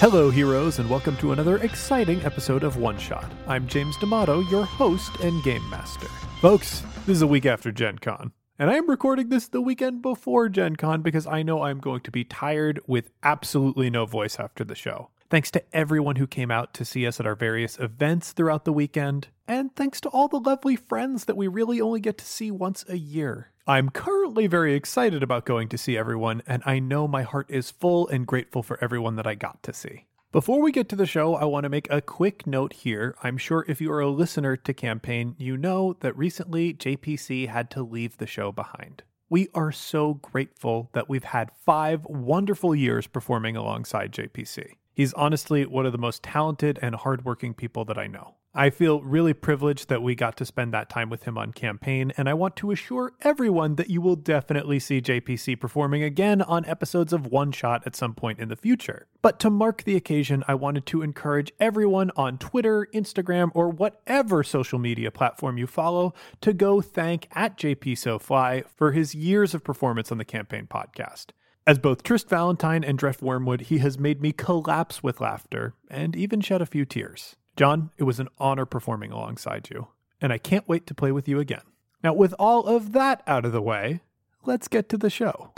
[0.00, 3.28] Hello, heroes, and welcome to another exciting episode of One Shot.
[3.48, 6.06] I'm James D'Amato, your host and game master.
[6.40, 10.00] Folks, this is a week after Gen Con, and I am recording this the weekend
[10.00, 14.38] before Gen Con because I know I'm going to be tired with absolutely no voice
[14.38, 15.10] after the show.
[15.30, 18.72] Thanks to everyone who came out to see us at our various events throughout the
[18.72, 22.50] weekend, and thanks to all the lovely friends that we really only get to see
[22.50, 23.50] once a year.
[23.66, 27.70] I'm currently very excited about going to see everyone, and I know my heart is
[27.70, 30.06] full and grateful for everyone that I got to see.
[30.32, 33.14] Before we get to the show, I want to make a quick note here.
[33.22, 37.70] I'm sure if you are a listener to Campaign, you know that recently JPC had
[37.72, 39.02] to leave the show behind.
[39.28, 44.76] We are so grateful that we've had five wonderful years performing alongside JPC.
[44.98, 48.34] He's honestly one of the most talented and hardworking people that I know.
[48.52, 52.12] I feel really privileged that we got to spend that time with him on campaign,
[52.16, 56.64] and I want to assure everyone that you will definitely see JPC performing again on
[56.64, 59.06] episodes of One Shot at some point in the future.
[59.22, 64.42] But to mark the occasion, I wanted to encourage everyone on Twitter, Instagram, or whatever
[64.42, 70.10] social media platform you follow to go thank at JP for his years of performance
[70.10, 71.26] on the campaign podcast.
[71.68, 76.16] As both Trist Valentine and Dreff Wormwood, he has made me collapse with laughter and
[76.16, 77.36] even shed a few tears.
[77.58, 81.28] John, it was an honor performing alongside you, and I can't wait to play with
[81.28, 81.60] you again.
[82.02, 84.00] Now, with all of that out of the way,
[84.46, 85.52] let's get to the show.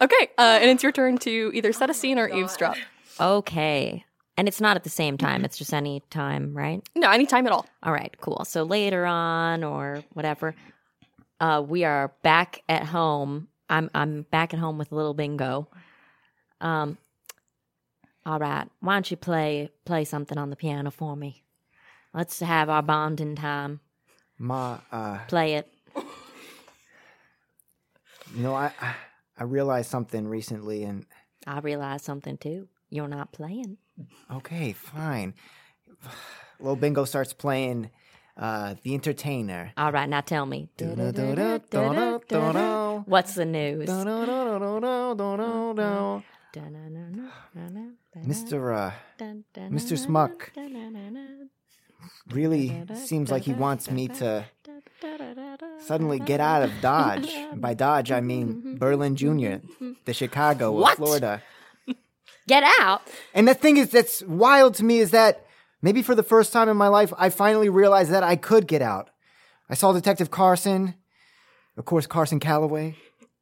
[0.00, 2.76] Okay, uh, and it's your turn to either set a scene or eavesdrop.
[3.20, 4.02] Okay.
[4.36, 6.82] And it's not at the same time, it's just any time, right?
[6.96, 7.66] No, anytime at all.
[7.82, 8.44] All right, cool.
[8.46, 10.56] So later on or whatever,
[11.40, 13.48] uh, we are back at home.
[13.68, 15.68] I'm I'm back at home with little bingo.
[16.60, 16.98] Um
[18.26, 21.42] all right, why don't you play play something on the piano for me?
[22.14, 23.80] Let's have our bonding time.
[24.38, 25.68] Ma, uh, Play it.
[28.34, 28.94] you know, I, I
[29.38, 31.06] I realized something recently, and
[31.46, 32.68] I realized something too.
[32.90, 33.78] You're not playing.
[34.30, 35.34] okay, fine.
[36.60, 37.90] Little Bingo starts playing
[38.36, 40.68] uh, "The Entertainer." All right, now tell me.
[43.06, 43.88] What's the news?
[48.16, 48.76] Mr.
[48.76, 48.92] Uh,
[49.70, 49.98] Mr.
[49.98, 50.52] Smuck
[52.30, 54.44] really seems like he wants me to
[55.80, 57.28] suddenly get out of Dodge.
[57.32, 59.56] And by Dodge, I mean Berlin Jr.,
[60.04, 61.42] the Chicago of Florida.
[62.46, 63.02] Get out.
[63.32, 65.43] And the thing is that's wild to me is that
[65.84, 68.80] maybe for the first time in my life, I finally realized that I could get
[68.80, 69.10] out.
[69.68, 70.94] I saw Detective Carson,
[71.76, 72.96] of course, Carson Calloway.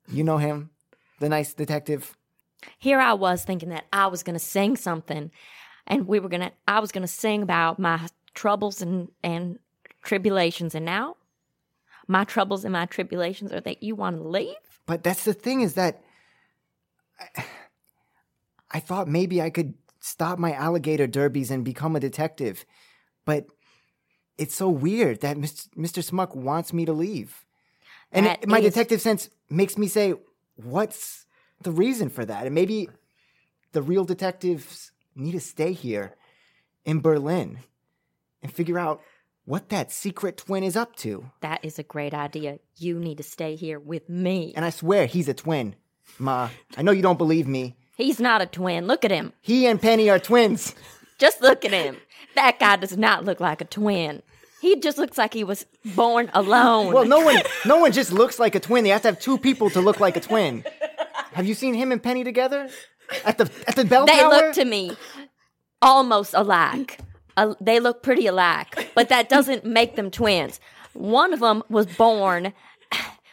[0.08, 0.70] You know him,
[1.20, 2.16] the nice detective.
[2.78, 5.30] Here I was thinking that I was going to sing something
[5.86, 9.58] and we were going to I was going to sing about my troubles and and
[10.02, 11.16] tribulations and now
[12.08, 14.56] my troubles and my tribulations are that you want to leave?
[14.86, 16.02] But that's the thing is that
[17.20, 17.44] I,
[18.72, 22.64] I thought maybe I could stop my alligator derbies and become a detective.
[23.24, 23.46] But
[24.36, 25.68] it's so weird that Mr.
[25.76, 26.02] Mr.
[26.02, 27.44] Smuck wants me to leave.
[28.10, 30.14] And it- my detective sense makes me say,
[30.56, 31.24] what's
[31.62, 32.44] the reason for that?
[32.46, 32.88] And maybe
[33.72, 36.16] the real detectives need to stay here
[36.84, 37.60] in Berlin
[38.42, 39.00] and figure out
[39.44, 41.30] what that secret twin is up to.
[41.40, 42.58] That is a great idea.
[42.76, 44.52] You need to stay here with me.
[44.56, 45.76] And I swear he's a twin.
[46.18, 47.76] Ma, I know you don't believe me.
[48.02, 48.86] He's not a twin.
[48.86, 49.32] Look at him.
[49.40, 50.74] He and Penny are twins.
[51.18, 51.96] Just look at him.
[52.34, 54.22] That guy does not look like a twin.
[54.60, 56.92] He just looks like he was born alone.
[56.92, 57.36] Well, no one,
[57.66, 58.84] no one just looks like a twin.
[58.84, 60.64] They have to have two people to look like a twin.
[61.32, 62.68] Have you seen him and Penny together
[63.24, 64.30] at the at the bell they tower?
[64.30, 64.96] look to me
[65.80, 66.98] almost alike.
[67.36, 70.60] Uh, they look pretty alike, but that doesn't make them twins.
[70.92, 72.52] One of them was born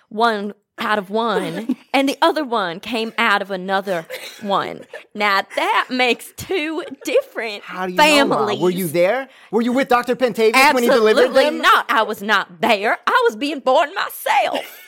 [0.10, 4.06] one out of one, and the other one came out of another
[4.42, 4.82] one.
[5.14, 8.26] Now that makes two different How do you know?
[8.26, 8.36] Ma?
[8.38, 8.60] families.
[8.62, 9.30] Were you there?
[9.52, 11.36] Were you with Doctor Pentavious when he delivered them?
[11.36, 11.86] Absolutely not.
[11.90, 12.98] I was not there.
[13.08, 14.80] I was being born myself.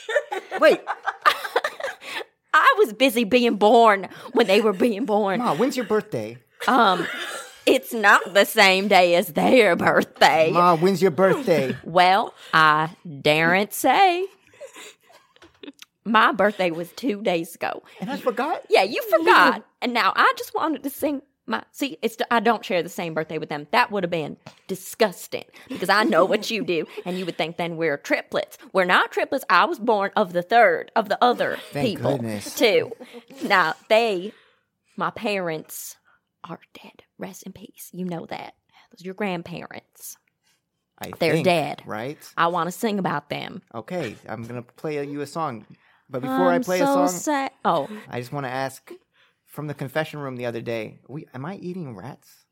[0.60, 0.80] Wait,
[2.54, 5.38] I was busy being born when they were being born.
[5.38, 6.38] Ma, when's your birthday?
[6.66, 7.06] Um,
[7.66, 10.50] it's not the same day as their birthday.
[10.52, 11.76] Ma, when's your birthday?
[11.84, 12.90] Well, I
[13.20, 14.26] daren't say.
[16.08, 17.82] My birthday was two days ago.
[18.00, 18.62] And I forgot.
[18.70, 19.64] Yeah, you forgot.
[19.82, 21.62] And now I just wanted to sing my.
[21.72, 23.66] See, it's I don't share the same birthday with them.
[23.72, 27.56] That would have been disgusting because I know what you do, and you would think
[27.56, 28.58] then we're triplets.
[28.72, 29.44] We're not triplets.
[29.50, 32.54] I was born of the third of the other Thank people goodness.
[32.54, 32.92] too.
[33.44, 34.32] Now they,
[34.96, 35.96] my parents,
[36.44, 37.02] are dead.
[37.18, 37.90] Rest in peace.
[37.92, 38.54] You know that.
[38.90, 40.16] Those are your grandparents.
[41.00, 41.82] I They're think, dead.
[41.86, 42.18] right?
[42.36, 43.62] I want to sing about them.
[43.74, 45.64] Okay, I'm gonna play you a song.
[46.10, 47.50] But before I I'm play so a song, sad.
[47.64, 48.90] Oh, I just want to ask
[49.44, 51.00] from the confession room the other day.
[51.08, 52.46] We am I eating rats?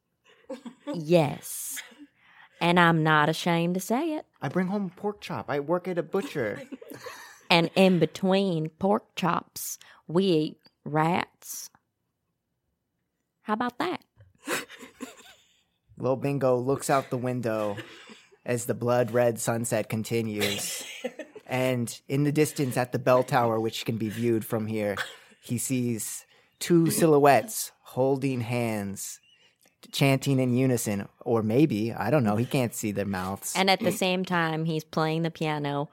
[0.95, 1.79] yes.
[2.61, 4.27] And I'm not ashamed to say it.
[4.41, 5.47] I bring home pork chop.
[5.51, 6.63] I work at a butcher.
[7.49, 11.71] And in between pork chops, we eat rats.
[13.43, 14.03] How about that?
[15.99, 17.77] Lil Bingo looks out the window
[18.45, 20.83] as the blood red sunset continues.
[21.47, 24.97] and in the distance at the bell tower, which can be viewed from here,
[25.41, 26.27] he sees
[26.59, 29.21] two silhouettes holding hands,
[29.93, 31.09] chanting in unison.
[31.21, 33.53] Or maybe, I don't know, he can't see their mouths.
[33.57, 33.99] And at the mm.
[33.99, 35.89] same time, he's playing the piano,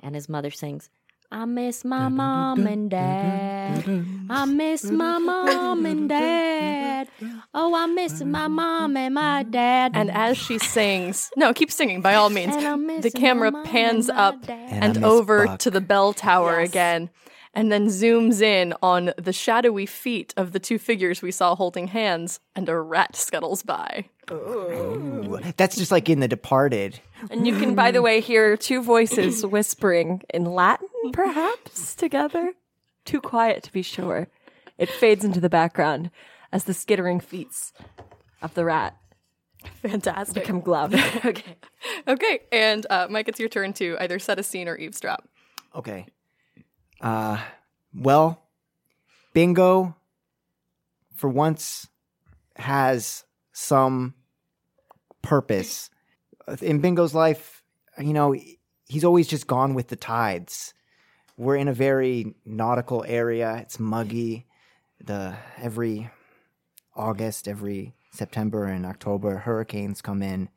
[0.00, 0.88] and his mother sings,
[1.34, 3.84] I miss my mom and dad.
[4.30, 7.08] I miss my mom and dad.
[7.52, 9.92] Oh, I miss my mom and my dad.
[9.96, 12.54] And as she sings, no, keep singing by all means.
[13.02, 14.48] The camera pans up.
[14.48, 15.58] And and over Buck.
[15.60, 16.68] to the bell tower Yes.
[16.68, 17.10] again,
[17.54, 21.88] and then zooms in on the shadowy feet of the two figures we saw holding
[21.88, 24.06] hands, and a rat scuttles by.
[24.30, 27.00] Ooh, that's just like in The Departed.
[27.30, 32.52] And you can, by the way, hear two voices whispering in Latin, perhaps together.
[33.04, 34.28] Too quiet to be sure.
[34.78, 36.10] It fades into the background
[36.52, 37.72] as the skittering feet
[38.42, 38.96] of the rat
[39.82, 40.42] Fantastic.
[40.42, 40.94] become gloved.
[41.24, 41.56] okay.
[42.08, 45.28] Okay, and uh, Mike, it's your turn to either set a scene or eavesdrop.
[45.74, 46.06] Okay.
[47.04, 47.38] Uh,
[47.94, 48.42] well,
[49.34, 49.94] Bingo,
[51.14, 51.86] for once,
[52.56, 54.14] has some
[55.20, 55.90] purpose.
[56.62, 57.62] In Bingo's life,
[57.98, 58.34] you know,
[58.88, 60.72] he's always just gone with the tides.
[61.36, 63.58] We're in a very nautical area.
[63.60, 64.46] It's muggy.
[65.04, 66.10] The every
[66.96, 70.48] August, every September and October, hurricanes come in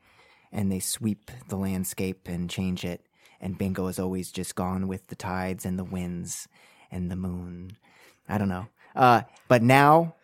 [0.53, 3.06] and they sweep the landscape and change it.
[3.39, 6.47] And Bingo has always just gone with the tides and the winds
[6.91, 7.77] and the moon.
[8.27, 8.67] I don't know.
[8.95, 10.15] Uh, but now,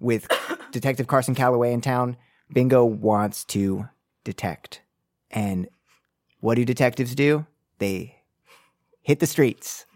[0.00, 0.28] with
[0.72, 2.16] Detective Carson Calloway in town,
[2.52, 3.88] Bingo wants to
[4.24, 4.82] detect.
[5.30, 5.68] And
[6.40, 7.46] what do detectives do?
[7.78, 8.16] They
[9.02, 9.86] hit the streets.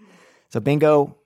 [0.50, 1.16] So Bingo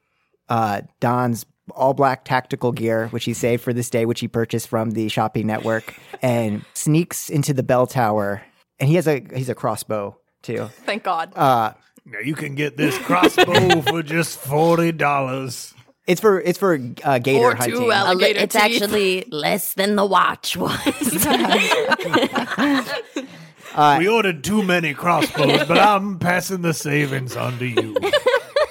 [0.48, 4.68] uh, dons all black tactical gear, which he saved for this day, which he purchased
[4.68, 8.42] from the shopping network, and sneaks into the bell tower.
[8.80, 10.66] And he has a he's a crossbow too.
[10.84, 11.32] Thank God.
[11.36, 11.72] Uh,
[12.04, 15.74] Now you can get this crossbow for just forty dollars.
[16.06, 17.78] it's for it's for uh, gator Or hunting.
[17.78, 18.62] two A alligator it's teeth.
[18.82, 20.74] actually less than the watch was.
[23.98, 27.96] we ordered too many crossbows, but I'm passing the savings on to you.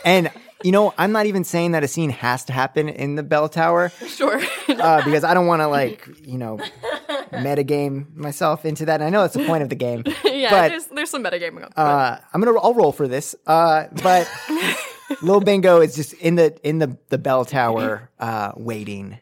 [0.03, 0.31] and
[0.63, 3.47] you know, I'm not even saying that a scene has to happen in the bell
[3.47, 4.41] tower sure.
[4.69, 6.59] uh, because I don't want to like you know
[7.31, 8.95] metagame myself into that.
[8.95, 10.03] And I know that's the point of the game.
[10.23, 11.71] yeah, but there's there's some metagaming on.
[11.75, 13.35] uh, I'm gonna I'll roll for this.
[13.45, 14.29] Uh, but
[15.21, 19.19] Lil Bingo is just in the in the the bell tower uh, waiting,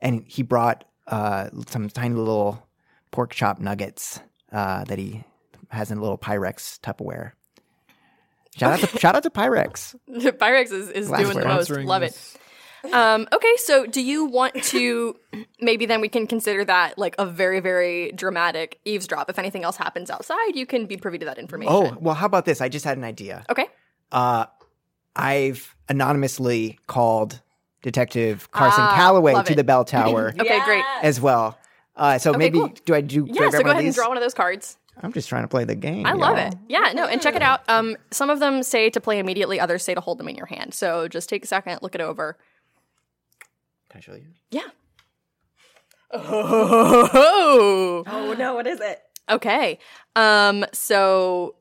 [0.00, 2.66] and he brought uh, some tiny little
[3.10, 4.20] pork chop nuggets
[4.52, 5.24] uh, that he
[5.70, 7.32] has in a little Pyrex Tupperware.
[8.56, 9.94] Shout out to shout out to Pyrex.
[10.08, 11.70] Pyrex is, is Last doing the most.
[11.70, 12.36] Sponsoring Love this.
[12.92, 15.16] Um, okay, so do you want to
[15.60, 19.28] maybe then we can consider that like a very, very dramatic eavesdrop.
[19.30, 21.72] If anything else happens outside, you can be privy to that information.
[21.72, 22.60] Oh well, how about this?
[22.60, 23.44] I just had an idea.
[23.50, 23.66] Okay.
[24.12, 24.46] Uh,
[25.14, 27.40] I've anonymously called
[27.82, 29.56] Detective Carson Ah, Calloway love to it.
[29.56, 30.84] the bell tower Okay, great.
[31.02, 31.58] as well.
[31.94, 32.72] Uh, so maybe cool.
[32.84, 33.26] do I do?
[33.26, 33.94] do I Yeah, so go one of ahead and these?
[33.94, 34.76] draw one of those cards.
[35.02, 36.06] I'm just trying to play the game.
[36.06, 36.54] I love it.
[36.68, 37.60] Yeah, no, and check it out.
[37.68, 40.46] Um, some of them say to play immediately, others say to hold them in your
[40.46, 40.72] hand.
[40.72, 42.38] So just take a second, look it over.
[43.96, 44.28] Can I show you?
[44.50, 44.68] Yeah.
[46.12, 49.00] Oh, Oh no, what is it?
[49.28, 49.78] okay.
[50.14, 51.56] Um, so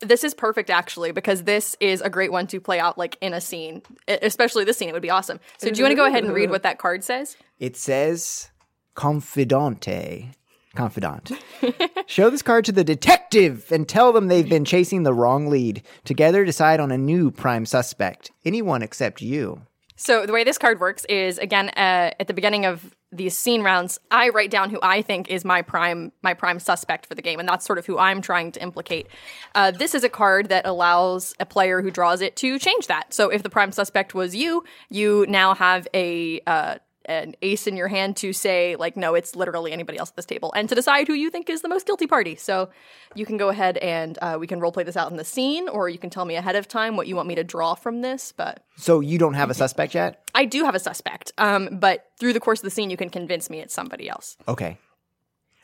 [0.00, 3.32] this is perfect actually because this is a great one to play out like in
[3.34, 4.88] a scene, especially this scene.
[4.88, 5.40] It would be awesome.
[5.58, 7.36] So do you want to go ahead and read what that card says?
[7.58, 8.50] It says
[8.94, 10.30] confidante.
[10.74, 11.30] Confidant.
[12.06, 15.84] Show this card to the detective and tell them they've been chasing the wrong lead.
[16.04, 18.32] Together, decide on a new prime suspect.
[18.44, 19.60] Anyone except you.
[19.96, 23.62] So the way this card works is again uh, at the beginning of these scene
[23.62, 27.22] rounds, I write down who I think is my prime my prime suspect for the
[27.22, 29.06] game, and that's sort of who I'm trying to implicate.
[29.54, 33.14] Uh, this is a card that allows a player who draws it to change that.
[33.14, 37.76] So if the prime suspect was you, you now have a uh, an ace in
[37.76, 40.74] your hand to say like no it's literally anybody else at this table and to
[40.74, 42.68] decide who you think is the most guilty party so
[43.14, 45.68] you can go ahead and uh, we can role play this out in the scene
[45.68, 48.00] or you can tell me ahead of time what you want me to draw from
[48.00, 50.28] this but So you don't have a suspect yet?
[50.34, 53.08] I do have a suspect, um, but through the course of the scene, you can
[53.08, 54.36] convince me it's somebody else.
[54.48, 54.78] Okay.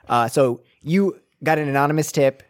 [0.09, 2.43] Uh, so you got an anonymous tip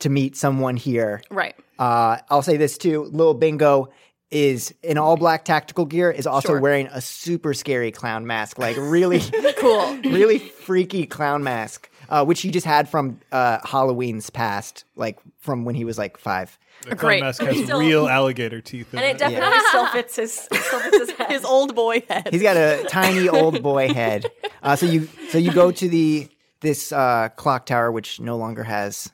[0.00, 1.22] to meet someone here.
[1.30, 1.54] Right.
[1.78, 3.04] Uh, I'll say this too.
[3.04, 3.90] Little Bingo
[4.32, 6.60] is in all black tactical gear is also Sure.
[6.60, 9.20] wearing a super scary clown mask, like really,
[9.58, 9.94] Cool.
[10.04, 15.64] really freaky clown mask, uh, which he just had from uh, Halloween's past, like from
[15.64, 16.58] when he was like five.
[16.82, 17.18] The Great.
[17.18, 19.18] clown mask has real alligator teeth in And it it.
[19.18, 21.30] definitely still fits his still fits his head.
[21.30, 22.28] His old boy head.
[22.30, 24.26] He's got a tiny old boy head.
[24.62, 26.28] Uh, so you so you go to the
[26.60, 29.12] this uh, clock tower, which no longer has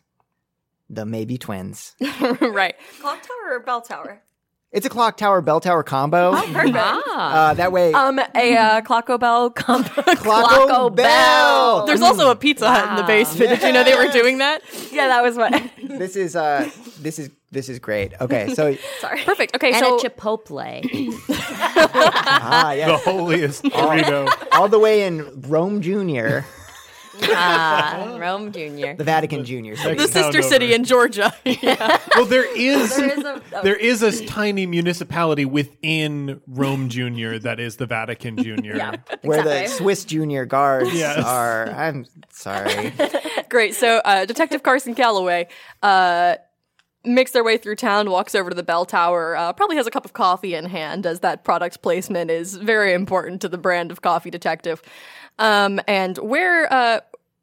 [0.89, 1.95] the maybe twins.
[2.41, 2.75] right.
[3.01, 4.23] Clock tower or bell tower?
[4.71, 6.33] It's a clock tower bell tower combo.
[6.35, 6.77] Oh, perfect.
[6.77, 9.89] Uh, that way, Um, a uh, Clocko Bell combo.
[9.91, 11.87] Clocko Bell.
[11.87, 13.49] There's also a Pizza Hut in the basement.
[13.49, 14.63] Did you know they were doing that?
[14.93, 15.53] yeah, that was what.
[15.83, 16.69] this is uh,
[17.01, 18.13] this is this is great.
[18.21, 19.23] Okay, so Sorry.
[19.25, 19.57] Perfect.
[19.57, 20.85] Okay, and so a Chipotle.
[21.31, 24.31] ah, yeah, the holiest burrito.
[24.53, 26.45] all the way in Rome Junior,
[27.25, 28.95] ah, Rome Jr.
[28.97, 29.77] the Vatican Junior.
[29.77, 30.75] So the sister city over.
[30.75, 31.33] in Georgia.
[32.17, 37.61] Well, there is There is a- there is a tiny municipality within Rome Junior that
[37.61, 39.03] is the Vatican Junior.
[39.23, 41.25] where the Swiss Junior guards Yes.
[41.25, 41.69] are.
[41.71, 42.93] I'm sorry.
[43.49, 43.75] Great.
[43.75, 45.49] So, uh, Detective Carson Calloway
[45.83, 46.37] uh,
[47.05, 49.91] makes their way through town, walks over to the bell tower, uh, probably has a
[49.91, 53.91] cup of coffee in hand, as that product placement is very important to the brand
[53.91, 54.83] of coffee detective.
[55.39, 57.01] Um, and where uh,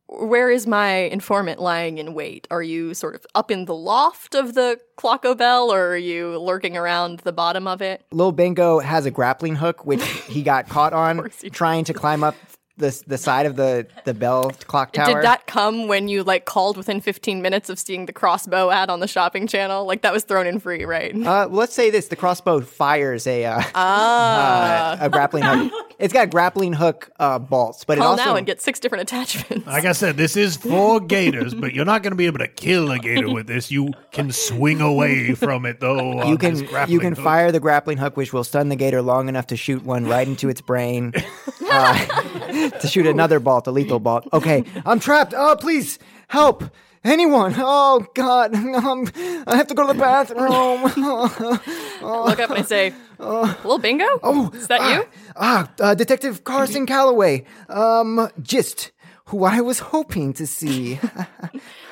[0.07, 2.47] where is my informant lying in wait?
[2.51, 6.37] Are you sort of up in the loft of the Clocko Bell, or are you
[6.37, 8.05] lurking around the bottom of it?
[8.11, 11.53] Lil Bingo has a grappling hook, which he got caught on course he did.
[11.53, 12.35] trying to climb up
[12.77, 15.13] the the side of the the bell clock tower.
[15.15, 18.89] Did that come when you like called within 15 minutes of seeing the crossbow ad
[18.89, 19.85] on the shopping channel?
[19.85, 21.15] Like that was thrown in free, right?
[21.15, 24.91] Uh, let's say this: the crossbow fires a uh, Ah.
[25.01, 25.71] uh, a grappling hook.
[25.97, 29.03] It's got grappling hook uh, bolts, but it Call also now and get six different
[29.03, 29.65] attachments.
[29.65, 32.49] Like I said, this is for gators, but you're not going to be able to
[32.49, 33.71] kill a gator with this.
[33.71, 36.25] You can swing away from it though.
[36.25, 36.57] you can
[36.89, 37.23] you can hook.
[37.23, 40.27] fire the grappling hook, which will stun the gator long enough to shoot one right
[40.27, 41.13] into its brain,
[41.71, 44.27] uh, to shoot another bolt, a lethal bolt.
[44.33, 45.33] Okay, I'm trapped.
[45.35, 46.63] Oh, please help.
[47.03, 47.53] Anyone?
[47.55, 48.55] Oh God!
[48.55, 49.07] Um,
[49.45, 50.41] I have to go to the bathroom.
[50.49, 52.25] oh.
[52.27, 54.07] Look up and say, "Little Bingo?
[54.23, 57.45] Oh, is that you?" Ah, uh, Detective Carson Calloway.
[57.69, 58.91] Um, just
[59.25, 60.99] who I was hoping to see.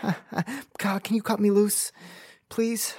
[0.79, 1.91] God, can you cut me loose,
[2.49, 2.95] please?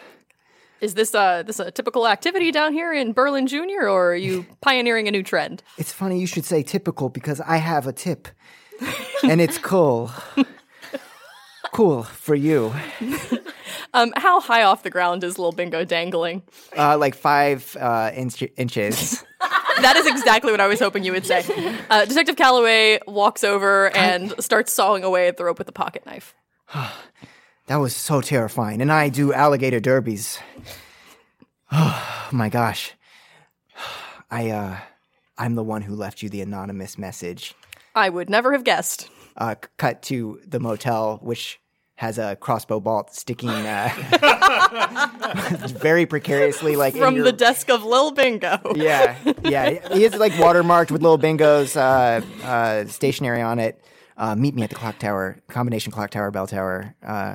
[0.84, 4.44] Is this uh this a typical activity down here in Berlin Junior, or are you
[4.60, 5.62] pioneering a new trend?
[5.78, 8.28] It's funny you should say typical because I have a tip,
[9.22, 10.10] and it's cool.
[11.72, 12.74] cool for you.
[13.94, 16.42] Um, how high off the ground is Little Bingo dangling?
[16.76, 19.24] Uh, like five uh, inch- inches.
[19.40, 21.44] That is exactly what I was hoping you would say.
[21.88, 26.04] Uh, Detective Calloway walks over and starts sawing away at the rope with a pocket
[26.06, 26.34] knife.
[27.66, 28.82] That was so terrifying.
[28.82, 30.38] And I do alligator derbies.
[31.76, 32.92] Oh my gosh.
[34.30, 34.76] I uh
[35.36, 37.54] I'm the one who left you the anonymous message.
[37.96, 39.08] I would never have guessed.
[39.36, 41.58] Uh cut to the motel which
[41.96, 43.88] has a crossbow bolt sticking uh
[45.80, 48.58] very precariously like in From your- the desk of Lil Bingo.
[48.76, 49.94] Yeah, yeah.
[49.94, 53.82] He is like watermarked with little bingos uh, uh, stationary on it.
[54.16, 56.94] Uh, meet me at the clock tower, combination clock tower, bell tower.
[57.04, 57.34] Uh,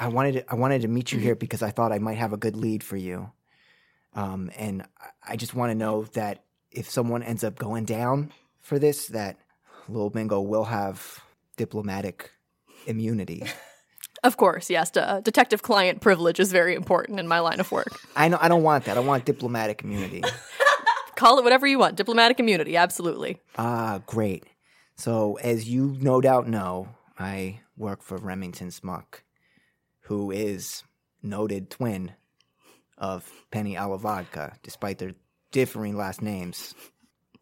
[0.00, 2.32] I wanted to, I wanted to meet you here because I thought I might have
[2.32, 3.30] a good lead for you.
[4.14, 4.84] Um, and
[5.26, 9.36] I- just want to know that if someone ends up going down for this, that
[9.88, 11.20] little bingo will have
[11.56, 12.32] diplomatic
[12.86, 13.44] immunity.
[14.24, 14.90] Of course, yes.
[14.96, 18.00] Uh, detective client privilege is very important in my line of work.
[18.16, 18.96] I know I don't want that.
[18.96, 20.22] I want diplomatic immunity.
[21.16, 21.96] Call it whatever you want.
[21.96, 23.38] Diplomatic immunity, absolutely.
[23.56, 24.44] Ah, great.
[24.96, 26.88] So, as you no doubt know,
[27.18, 29.22] I work for Remington Smuck,
[30.00, 30.82] who is
[31.22, 32.12] noted twin
[32.96, 35.12] of Penny Alavodka, despite their
[35.52, 36.74] differing last names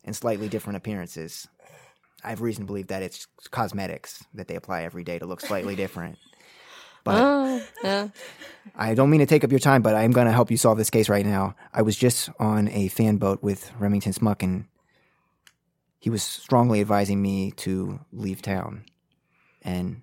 [0.04, 1.48] and slightly different appearances.
[2.24, 5.40] I have reason to believe that it's cosmetics that they apply every day to look
[5.40, 6.18] slightly different.
[7.04, 8.08] But Oh, yeah.
[8.74, 10.78] I don't mean to take up your time, but I'm going to help you solve
[10.78, 11.54] this case right now.
[11.70, 14.64] I was just on a fan boat with Remington Smuck, and
[16.04, 18.84] he was strongly advising me to leave town.
[19.62, 20.02] And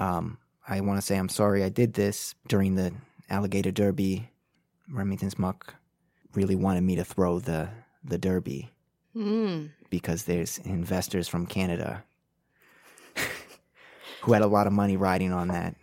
[0.00, 2.92] um, I want to say I'm sorry I did this during the
[3.30, 4.30] alligator derby.
[4.92, 5.74] Remington Smuck
[6.34, 7.68] really wanted me to throw the
[8.02, 8.72] the derby
[9.16, 9.70] Mm.
[9.90, 12.02] because there's investors from Canada
[14.22, 15.76] who had a lot of money riding on that.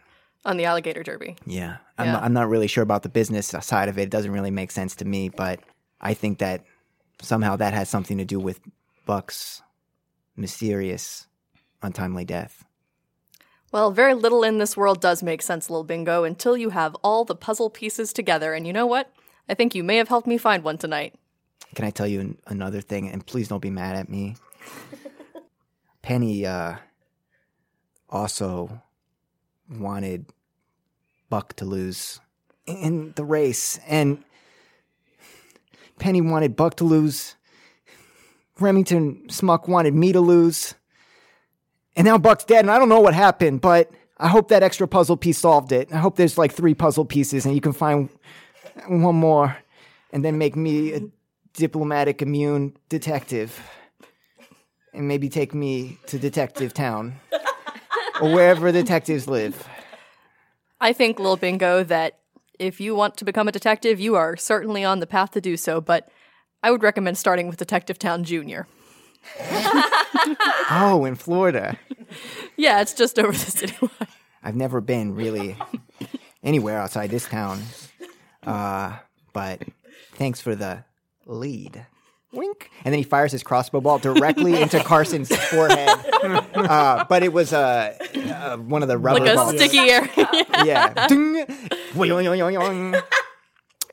[0.44, 1.38] On the alligator derby.
[1.46, 1.78] Yeah.
[1.98, 2.12] I'm, Yeah.
[2.12, 4.04] Not, I'm not really sure about the business side of it.
[4.04, 5.62] It doesn't really make sense to me, but
[6.02, 6.66] I think that
[7.22, 8.60] somehow that has something to do with
[9.06, 9.62] Buck's
[10.36, 11.28] mysterious,
[11.82, 12.66] untimely death.
[13.72, 17.26] Well, very little in this world does make sense, Lil Bingo, until you have all
[17.26, 18.54] the puzzle pieces together.
[18.54, 19.12] And you know what?
[19.50, 21.16] I think you may have helped me find one tonight.
[21.76, 23.10] Can I tell you an- another thing?
[23.10, 24.36] And please don't be mad at me.
[26.02, 26.76] Penny uh,
[28.10, 28.82] also
[29.70, 30.28] wanted
[31.30, 32.20] Buck to lose
[32.66, 34.24] in the race, and
[36.00, 37.36] Penny wanted Buck to lose.
[38.60, 40.76] Remington Smuck wanted me to lose.
[41.96, 44.88] And now Buck's dead, and I don't know what happened, but I hope that extra
[44.88, 45.92] puzzle piece solved it.
[45.94, 48.10] I hope there's like three puzzle pieces, and you can find
[48.88, 49.58] one more,
[50.12, 51.02] and then make me a
[51.54, 53.60] diplomatic immune detective,
[54.94, 57.16] and maybe take me to Detective Town
[58.22, 59.68] or wherever detectives live.
[60.82, 62.20] I think, Lil Bingo, that
[62.60, 65.58] if you want to become a detective, you are certainly on the path to do
[65.58, 66.10] so, but
[66.66, 68.66] I would recommend starting with Detective Town Junior.
[70.72, 71.78] Oh, in Florida.
[72.58, 74.08] Yeah, it's just over the city line.
[74.44, 75.56] I've never been really
[76.44, 77.62] anywhere outside this town.
[78.44, 78.98] Uh,
[79.34, 79.62] but
[80.14, 80.84] thanks for the
[81.28, 81.86] lead.
[82.34, 82.72] Wink.
[82.84, 85.90] And then he fires his crossbow ball directly into Carson's forehead.
[86.56, 89.56] Uh, but it was uh, uh, one of the rubber Like a balls.
[89.56, 90.10] sticky area.
[90.66, 91.08] Yeah.
[91.08, 91.46] Ding.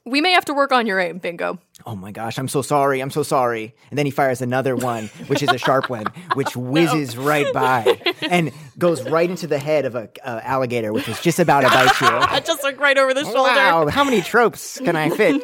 [0.04, 1.58] We may have to work on your aim, Bingo.
[1.84, 3.00] Oh my gosh, I'm so sorry.
[3.00, 3.74] I'm so sorry.
[3.90, 8.00] And then he fires another one, which is a sharp one, which whizzes right by
[8.30, 11.68] and goes right into the head of a uh, alligator, which is just about to
[11.68, 12.40] bite you.
[12.46, 13.38] Just like right over the shoulder.
[13.40, 15.42] Wow, how many tropes can I fit?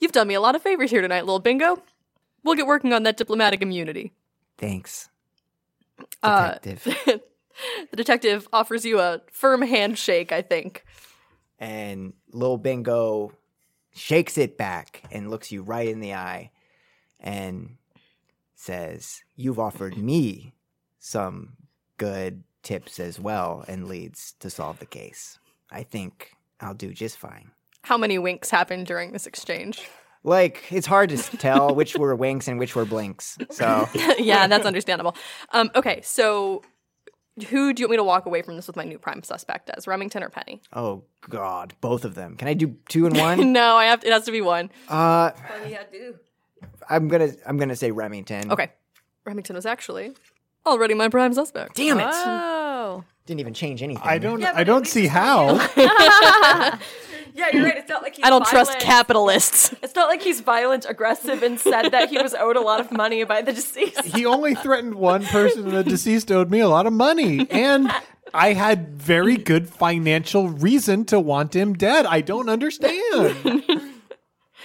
[0.00, 1.82] You've done me a lot of favors here tonight, Lil Bingo.
[2.42, 4.12] We'll get working on that diplomatic immunity.
[4.58, 5.08] Thanks,
[6.22, 6.56] Uh.
[6.62, 10.84] The detective offers you a firm handshake, I think.
[11.58, 13.32] and Lil Bingo
[13.94, 16.50] shakes it back and looks you right in the eye
[17.20, 17.76] and
[18.54, 20.54] says, You've offered me
[20.98, 21.54] some
[21.96, 25.38] good tips as well and leads to solve the case.
[25.70, 27.50] I think I'll do just fine.
[27.82, 29.88] How many winks happened during this exchange?
[30.22, 33.36] Like, it's hard to tell which were winks and which were blinks.
[33.50, 33.86] So,
[34.18, 35.14] yeah, that's understandable.
[35.52, 36.62] Um, okay, so
[37.48, 39.70] who do you want me to walk away from this with my new prime suspect
[39.70, 39.86] as?
[39.86, 40.60] Remington or Penny?
[40.72, 42.36] oh God, both of them.
[42.36, 43.52] Can I do two and one?
[43.52, 44.00] no, I have.
[44.00, 44.70] To, it has to be one.
[44.88, 45.30] Uh,
[45.68, 46.16] yeah, do.
[46.88, 48.52] I'm gonna, I'm gonna say Remington.
[48.52, 48.70] Okay,
[49.24, 50.12] Remington was actually
[50.66, 51.76] already my prime suspect.
[51.76, 52.06] Damn it!
[52.08, 53.04] Oh.
[53.26, 54.02] Didn't even change anything.
[54.04, 54.44] I don't.
[54.44, 55.56] I don't see how.
[57.36, 57.76] Yeah, you're right.
[57.76, 59.74] It's not like he's I don't trust capitalists.
[59.82, 62.92] It's not like he's violent, aggressive, and said that he was owed a lot of
[62.92, 64.04] money by the deceased.
[64.04, 67.92] he only threatened one person, and the deceased owed me a lot of money, and
[68.32, 72.06] I had very good financial reason to want him dead.
[72.06, 73.64] I don't understand.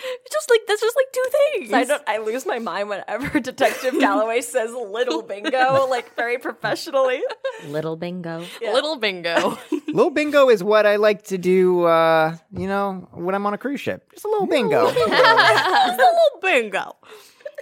[0.01, 1.25] It's just like that's just like two
[1.57, 1.73] things.
[1.73, 2.03] I don't.
[2.07, 7.21] I lose my mind whenever Detective Calloway says "little bingo," like very professionally.
[7.67, 8.45] Little bingo.
[8.61, 9.57] Little bingo.
[9.87, 13.57] Little bingo is what I like to do, uh, you know, when I'm on a
[13.57, 14.11] cruise ship.
[14.13, 14.87] Just a little bingo.
[14.95, 16.95] It's a little bingo.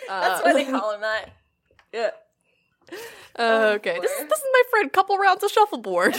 [0.10, 1.30] That's why they call him that.
[1.94, 2.10] Yeah.
[3.40, 4.92] okay, this is this is my friend.
[4.92, 6.16] Couple rounds of shuffleboard.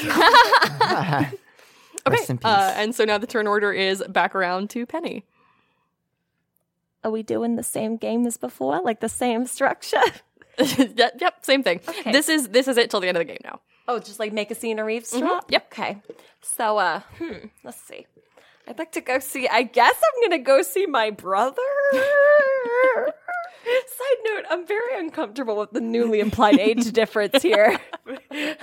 [2.09, 2.45] Rest in peace.
[2.47, 5.25] Uh, and so now the turn order is back around to Penny.
[7.05, 8.81] Are we doing the same game as before?
[8.83, 10.03] Like the same structure?
[10.59, 11.81] yep, yep, same thing.
[12.05, 13.61] This is this is it till the end of the game now.
[13.87, 15.51] Oh, just like make a scene of Reeves drop?
[15.51, 15.67] Yep.
[15.73, 16.03] Okay.
[16.41, 18.07] So, uh, hmm, let's see.
[18.67, 21.63] I'd like to go see, I guess I'm going to go see my brother.
[23.65, 27.79] Side note, I'm very uncomfortable with the newly implied age difference here.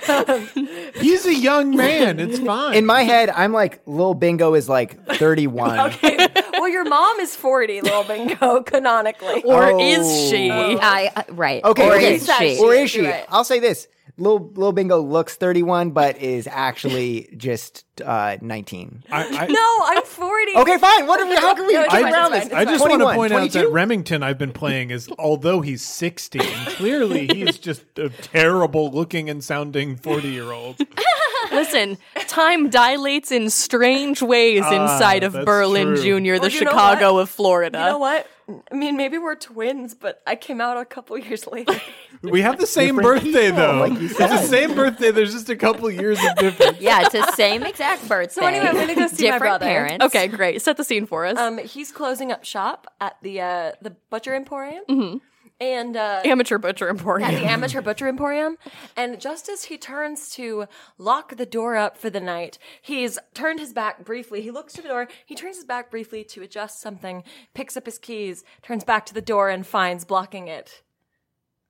[0.08, 0.48] Um,
[0.94, 2.18] He's a young man.
[2.18, 2.74] It's fine.
[2.74, 5.78] In my head, I'm like, Lil Bingo is like 31.
[5.80, 6.26] okay.
[6.54, 9.42] well, your mom is 40, little bingo, canonically.
[9.44, 9.80] Or Oh.
[9.80, 10.50] is she?
[10.50, 11.62] I uh, right.
[11.64, 12.14] Okay, or okay.
[12.16, 12.58] is she?
[12.58, 13.06] Or is she?
[13.06, 13.24] Right.
[13.28, 13.88] I'll say this.
[14.18, 19.04] Lil, Lil Bingo looks 31, but is actually just uh, 19.
[19.10, 20.56] I, I, No, I'm 40.
[20.56, 21.06] Okay, fine.
[21.06, 22.52] What are we, how can we No, get around this?
[22.52, 25.82] I just want to 21, point out that Remington I've been playing is, although he's
[25.82, 30.76] 60, clearly he's just a terrible looking and sounding 40 year old.
[31.52, 36.20] Listen, time dilates in strange ways inside of Berlin true.
[36.20, 37.78] Jr., the Well, Chicago of Florida.
[37.78, 38.26] You know what?
[38.48, 41.80] I mean, maybe we're twins, but I came out a couple years later.
[42.22, 43.78] We have the same Different birthday, people, though.
[43.80, 45.10] like you it's the same birthday.
[45.10, 46.80] There's just a couple years of difference.
[46.80, 48.40] Yeah, it's the same exact birthday.
[48.40, 49.66] So anyway, I'm gonna go see my Different brother.
[49.66, 50.04] parents.
[50.06, 50.62] Okay, great.
[50.62, 51.36] Set the scene for us.
[51.36, 55.20] Um, he's closing up shop at the uh, the Butcher Emporium,
[55.60, 57.30] and uh, Amateur Butcher Emporium.
[57.30, 58.56] at the Amateur Butcher Emporium.
[58.96, 60.66] And just as he turns to
[60.98, 64.42] lock the door up for the night, he's turned his back briefly.
[64.42, 65.08] He looks to the door.
[65.24, 67.24] He turns his back briefly to adjust something.
[67.54, 68.44] Picks up his keys.
[68.62, 70.82] Turns back to the door and finds blocking it.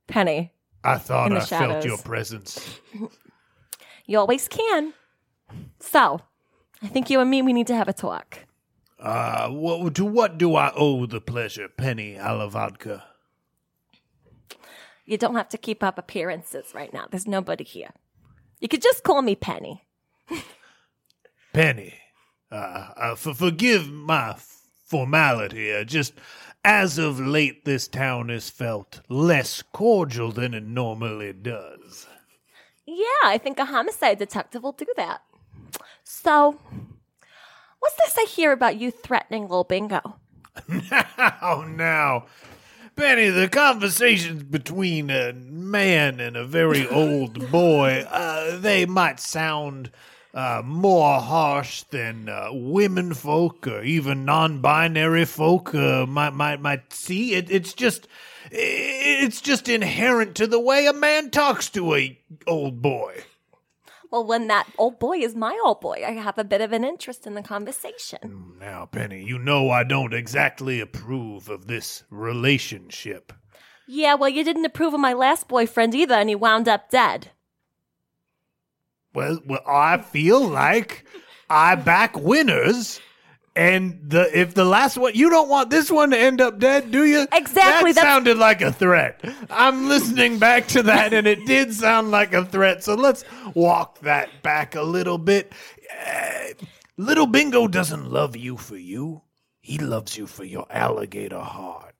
[0.08, 0.52] Penny,
[0.84, 2.80] I thought In the I felt your presence.
[4.06, 4.94] you always can.
[5.80, 6.20] So,
[6.82, 8.40] I think you and me we need to have a talk.
[8.98, 13.02] Uh, wha- to what do I owe the pleasure, Penny Alavodka?
[15.06, 17.06] You don't have to keep up appearances right now.
[17.10, 17.90] There's nobody here.
[18.60, 19.86] You could just call me Penny.
[21.52, 21.94] Penny,
[22.50, 25.72] uh, uh, for forgive my f- formality.
[25.72, 26.12] Uh, just
[26.64, 32.06] as of late, this town has felt less cordial than it normally does.
[32.84, 35.22] Yeah, I think a homicide detective will do that.
[36.04, 36.58] So,
[37.78, 40.16] what's this I hear about you threatening little Bingo?
[41.40, 42.26] Oh, now,
[42.96, 49.90] Penny, the conversations between a man and a very old boy, uh, they might sound
[50.32, 56.90] uh, more harsh than uh, women folk or even non-binary folk uh, might might might
[56.90, 57.34] see.
[57.34, 58.08] It, it's just
[58.50, 63.24] it's just inherent to the way a man talks to a old boy.
[64.10, 66.84] Well, when that old boy is my old boy, I have a bit of an
[66.84, 68.18] interest in the conversation.
[68.22, 73.32] Mm, now, Penny, you know I don't exactly approve of this relationship.
[73.88, 77.30] Yeah, well, you didn't approve of my last boyfriend either, and he wound up dead.
[79.14, 81.04] Well, well, I feel like
[81.48, 83.00] I back winners.
[83.56, 86.90] And the if the last one you don't want this one to end up dead,
[86.90, 87.26] do you?
[87.32, 89.18] Exactly, That sounded like a threat.
[89.48, 92.84] I'm listening back to that, and it did sound like a threat.
[92.84, 95.54] So let's walk that back a little bit.
[96.06, 96.48] Uh,
[96.98, 99.22] little Bingo doesn't love you for you.
[99.62, 101.94] He loves you for your alligator heart,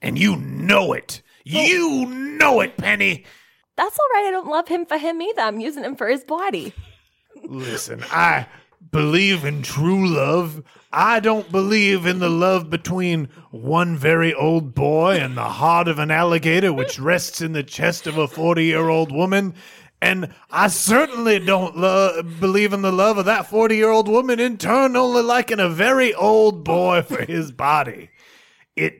[0.00, 1.20] and you know it.
[1.44, 3.26] You know it, Penny.
[3.76, 4.28] That's all right.
[4.28, 5.42] I don't love him for him either.
[5.42, 6.72] I'm using him for his body.
[7.44, 8.46] Listen, I
[8.90, 10.62] believe in true love.
[10.92, 15.98] I don't believe in the love between one very old boy and the heart of
[15.98, 19.54] an alligator which rests in the chest of a 40 year old woman.
[20.02, 24.40] And I certainly don't lo- believe in the love of that 40 year old woman
[24.40, 28.10] in turn, only liking a very old boy for his body.
[28.76, 28.94] It,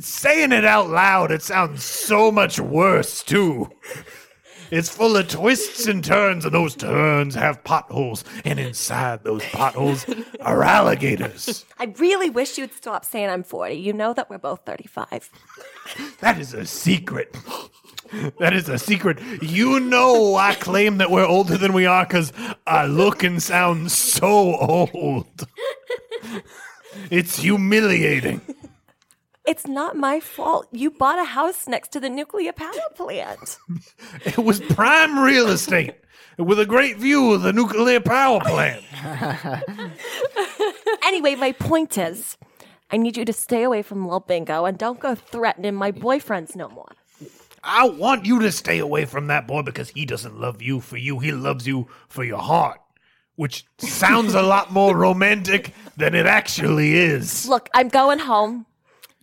[0.00, 3.70] saying it out loud, it sounds so much worse, too.
[4.72, 10.06] It's full of twists and turns, and those turns have potholes, and inside those potholes
[10.40, 11.66] are alligators.
[11.78, 13.74] I really wish you'd stop saying I'm 40.
[13.74, 15.28] You know that we're both 35.
[16.20, 17.36] That is a secret.
[18.38, 19.18] That is a secret.
[19.42, 22.32] You know, I claim that we're older than we are because
[22.66, 25.46] I look and sound so old.
[27.10, 28.40] It's humiliating.
[29.44, 30.68] It's not my fault.
[30.72, 33.58] You bought a house next to the nuclear power plant.
[34.24, 35.94] It was prime real estate
[36.38, 38.84] with a great view of the nuclear power plant.
[41.04, 42.38] Anyway, my point is,
[42.90, 46.54] I need you to stay away from Lil Bingo and don't go threatening my boyfriends
[46.54, 46.92] no more.
[47.64, 50.96] I want you to stay away from that boy because he doesn't love you for
[50.96, 51.18] you.
[51.18, 52.80] He loves you for your heart,
[53.36, 57.46] which sounds a lot more romantic than it actually is.
[57.48, 58.66] Look, I'm going home.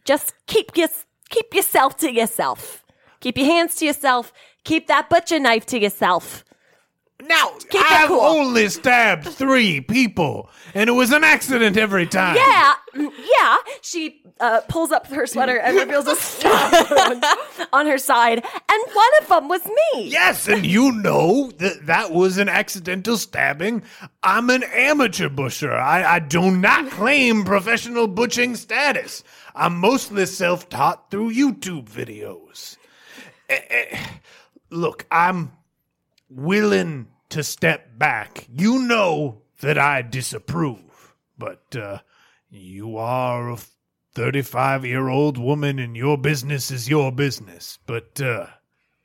[0.09, 0.87] Just keep your,
[1.29, 2.83] keep yourself to yourself.
[3.19, 4.33] Keep your hands to yourself.
[4.63, 6.43] Keep that butcher knife to yourself.
[7.21, 8.21] Now, Keep it I've cool.
[8.21, 12.37] only stabbed three people, and it was an accident every time.
[12.37, 13.57] Yeah, yeah.
[13.81, 17.25] She uh, pulls up her sweater and reveals a stab wound
[17.73, 20.09] on her side, and one of them was me.
[20.09, 23.83] Yes, and you know that that was an accidental stabbing.
[24.23, 25.73] I'm an amateur butcher.
[25.73, 29.25] I, I do not claim professional butching status.
[29.53, 32.77] I'm mostly self taught through YouTube videos.
[33.49, 33.99] Eh, eh,
[34.69, 35.51] Look, I'm
[36.29, 38.47] willing to step back.
[38.51, 41.99] You know that I disapprove, but uh,
[42.49, 43.57] you are a
[44.15, 47.77] 35 year old woman and your business is your business.
[47.85, 48.47] But uh,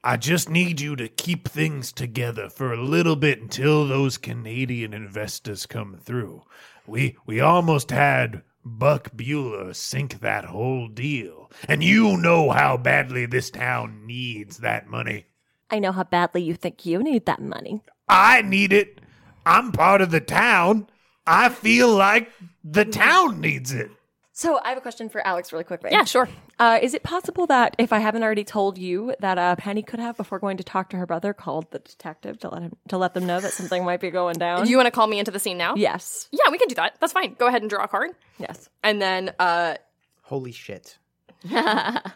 [0.02, 4.92] I just need you to keep things together for a little bit until those Canadian
[4.92, 6.42] investors come through.
[6.86, 11.50] We we almost had Buck Bueller sink that whole deal.
[11.68, 15.26] And you know how badly this town needs that money.
[15.70, 17.82] I know how badly you think you need that money.
[18.08, 19.00] I need it.
[19.46, 20.88] I'm part of the town.
[21.26, 22.30] I feel like
[22.62, 23.90] the town needs it.
[24.36, 25.90] So I have a question for Alex, really quickly.
[25.92, 26.28] Yeah, sure.
[26.58, 30.00] Uh, is it possible that if I haven't already told you that uh, Penny could
[30.00, 32.98] have before going to talk to her brother, called the detective to let him to
[32.98, 34.64] let them know that something might be going down?
[34.64, 35.76] Do you want to call me into the scene now?
[35.76, 36.96] yes, Yeah, we can do that.
[37.00, 37.34] That's fine.
[37.34, 38.10] Go ahead and draw a card.
[38.38, 38.68] yes.
[38.82, 39.76] And then, uh,
[40.22, 40.98] Holy shit.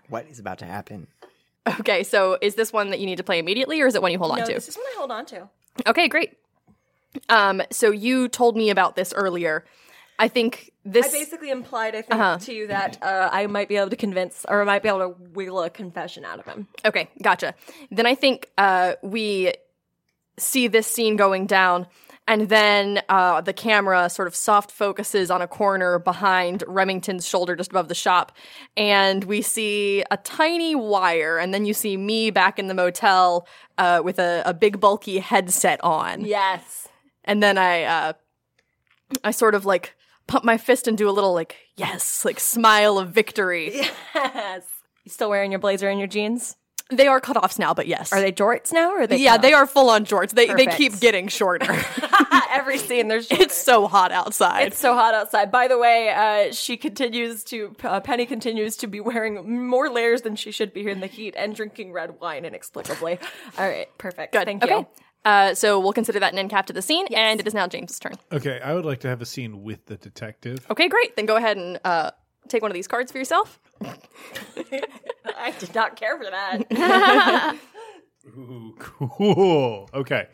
[0.08, 1.06] what is about to happen?
[1.80, 4.12] Okay, so is this one that you need to play immediately or is it one
[4.12, 4.52] you hold on to?
[4.54, 5.48] this is one I hold on to.
[5.86, 6.36] Okay, great.
[7.28, 9.64] Um, so you told me about this earlier.
[10.18, 11.06] I think this.
[11.06, 12.38] I basically implied, I think, Uh-huh.
[12.38, 14.98] to you that uh, I might be able to convince, or I might be able
[15.00, 16.66] to wiggle a confession out of him.
[16.84, 17.54] Okay, gotcha.
[17.90, 19.52] Then I think uh, we
[20.36, 21.86] see this scene going down.
[22.28, 27.56] And then uh, the camera sort of soft focuses on a corner behind Remington's shoulder,
[27.56, 28.32] just above the shop.
[28.76, 31.38] And we see a tiny wire.
[31.38, 35.20] And then you see me back in the motel uh, with a, a big, bulky
[35.20, 36.26] headset on.
[36.26, 36.86] Yes.
[37.24, 38.12] And then I, uh,
[39.24, 42.98] I sort of like pump my fist and do a little like, yes, like smile
[42.98, 43.80] of victory.
[44.14, 44.64] Yes.
[45.04, 46.57] You still wearing your blazer and your jeans?
[46.90, 48.12] They are cutoffs now, but yes.
[48.12, 50.30] Are they jorts now or are they yeah, they are full on jorts.
[50.30, 51.66] They, they keep getting shorter.
[52.50, 54.68] every scene there's it's so hot outside.
[54.68, 55.50] It's so hot outside.
[55.50, 60.22] By the way, uh, she continues to uh, Penny continues to be wearing more layers
[60.22, 63.18] than she should be here in the heat and drinking red wine inexplicably.
[63.58, 64.32] All right, perfect.
[64.32, 64.44] Good.
[64.44, 64.78] Thank okay.
[64.78, 64.86] you.
[65.24, 67.66] Uh, so we'll consider that an end cap to the scene, and it is now
[67.66, 68.14] James's turn.
[68.32, 70.64] Okay, I would like to have a scene with the detective.
[70.70, 71.16] Okay, great.
[71.16, 72.12] Then go ahead and uh,
[72.48, 73.58] take one of these cards for yourself.
[75.36, 77.56] I did not care for that.
[78.26, 79.88] Ooh, cool.
[79.94, 80.28] Okay.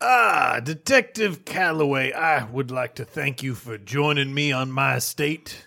[0.00, 5.65] Ah, Detective Calloway, I would like to thank you for joining me on my estate.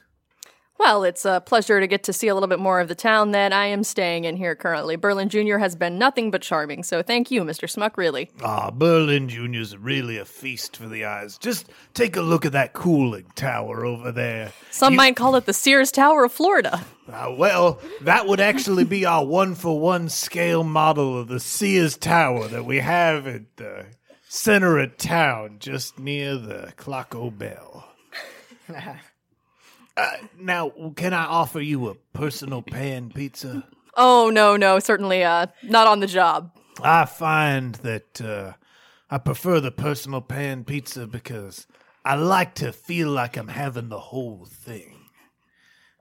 [0.79, 3.31] Well, it's a pleasure to get to see a little bit more of the town
[3.31, 4.95] that I am staying in here currently.
[4.95, 5.57] Berlin Jr.
[5.57, 7.69] has been nothing but charming, so thank you, Mr.
[7.69, 8.31] Smuck, really.
[8.41, 11.37] Ah, Berlin Jr.'s really a feast for the eyes.
[11.37, 14.53] Just take a look at that cooling tower over there.
[14.71, 16.85] Some might call it the Sears Tower of Florida.
[17.11, 21.97] Ah, well, that would actually be our one for one scale model of the Sears
[21.97, 23.85] Tower that we have at the
[24.29, 27.85] center of town, just near the Clocko Bell.
[29.99, 33.65] uh, now, can I offer you a personal pan pizza?
[33.95, 36.51] Oh, no, no, certainly uh, not on the job.
[36.81, 38.53] I find that uh,
[39.09, 41.67] I prefer the personal pan pizza because
[42.05, 44.95] I like to feel like I'm having the whole thing.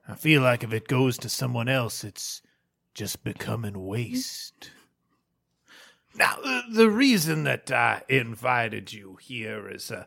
[0.07, 2.41] I feel like if it goes to someone else, it's
[2.93, 4.71] just becoming waste.
[6.15, 6.37] Now,
[6.71, 10.05] the, reason that I invited you here is uh,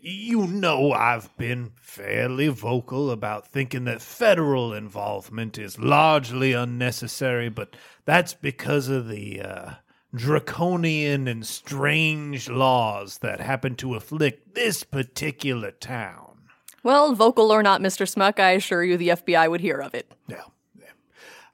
[0.00, 7.76] you know I've been fairly vocal about thinking that federal involvement is largely unnecessary, but
[8.04, 9.70] that's because of the uh,
[10.14, 16.38] draconian and strange laws that happen to afflict this particular town.
[16.82, 18.08] Well, vocal or not, Mr.
[18.08, 20.12] Smuck, I assure you the FBI would hear of it.
[20.28, 20.52] Now,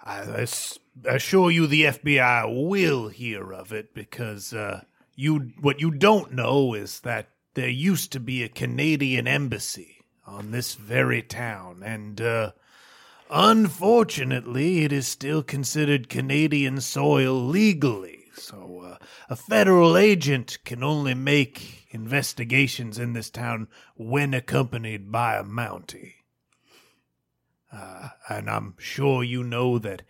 [0.04, 0.46] I
[1.04, 4.82] assure you the FBI will hear of it because uh,
[5.14, 10.50] you what you don't know is that there used to be a Canadian embassy on
[10.50, 12.52] this very town, and uh,
[13.30, 18.24] unfortunately, it is still considered Canadian soil legally.
[18.34, 25.36] So, uh, a federal agent can only make investigations in this town when accompanied by
[25.36, 26.14] a Mountie.
[27.70, 30.02] Uh, and I'm sure you know that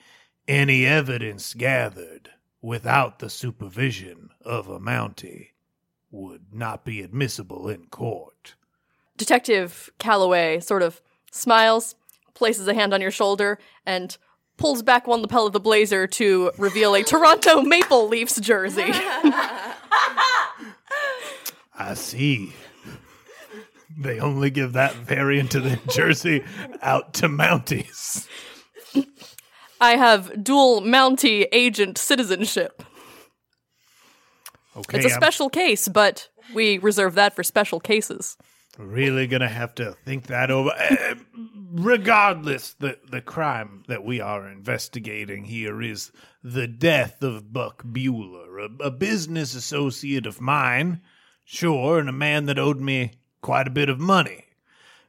[0.47, 5.52] any evidence gathered without the supervision of a Mountie
[6.13, 8.55] would not be admissible in court.
[9.17, 11.97] Detective Calloway sort of smiles,
[12.35, 14.17] places a hand on your shoulder, and
[14.59, 18.85] pulls back one lapel of the blazer to reveal a Toronto Maple Leafs jersey.
[21.75, 22.53] I see.
[23.99, 26.45] They only give that variant of the jersey
[26.81, 28.29] out to Mounties.
[29.81, 32.83] I have dual Mountie agent citizenship.
[34.77, 38.37] Okay, It's a I'm special case, but we reserve that for special cases.
[38.79, 40.71] really gonna have to think that over.
[40.71, 41.15] Uh,
[41.73, 46.11] regardless, the the crime that we are investigating here is
[46.43, 51.03] the death of Buck Bueller, a, a business associate of mine,
[51.45, 54.47] sure, and a man that owed me quite a bit of money,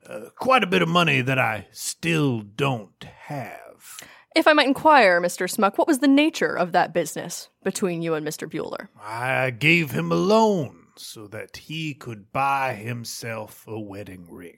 [0.07, 4.01] uh, quite a bit of money that I still don't have.
[4.35, 5.49] If I might inquire, Mr.
[5.49, 8.49] Smuck, what was the nature of that business between you and Mr.
[8.49, 8.87] Bueller?
[9.01, 14.57] I gave him a loan so that he could buy himself a wedding ring.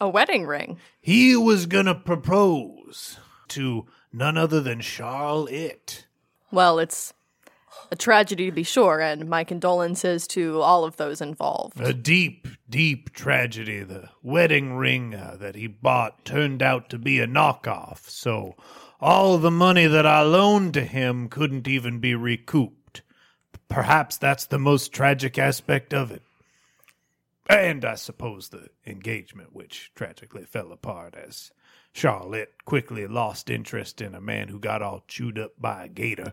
[0.00, 0.78] A wedding ring.
[1.00, 6.06] He was gonna propose to none other than Charlotte.
[6.52, 7.12] Well, it's
[7.90, 11.80] a tragedy to be sure, and my condolences to all of those involved.
[11.80, 13.82] A deep, deep tragedy.
[13.82, 18.56] The wedding ring uh, that he bought turned out to be a knockoff, so
[19.00, 23.02] all the money that I loaned to him couldn't even be recouped.
[23.68, 26.22] Perhaps that's the most tragic aspect of it.
[27.48, 31.50] And I suppose the engagement, which tragically fell apart as
[31.92, 36.32] Charlotte quickly lost interest in a man who got all chewed up by a gator.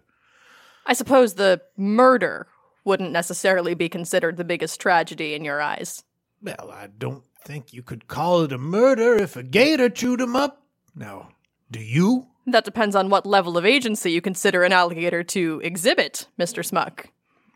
[0.86, 2.48] I suppose the murder
[2.84, 6.04] wouldn't necessarily be considered the biggest tragedy in your eyes.
[6.42, 10.36] Well, I don't think you could call it a murder if a gator chewed him
[10.36, 10.64] up.
[10.96, 11.30] Now,
[11.70, 12.28] do you?
[12.48, 16.66] That depends on what level of agency you consider an alligator to exhibit, Mr.
[16.66, 17.08] Smuck.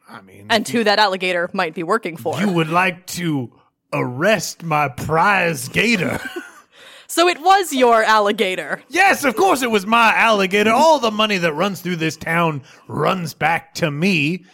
[0.07, 2.39] I mean, and who that alligator might be working for.
[2.39, 3.51] you would like to
[3.91, 6.19] arrest my prize gator.
[7.07, 8.83] so it was your alligator.
[8.89, 10.71] yes, of course it was my alligator.
[10.71, 14.45] All the money that runs through this town runs back to me.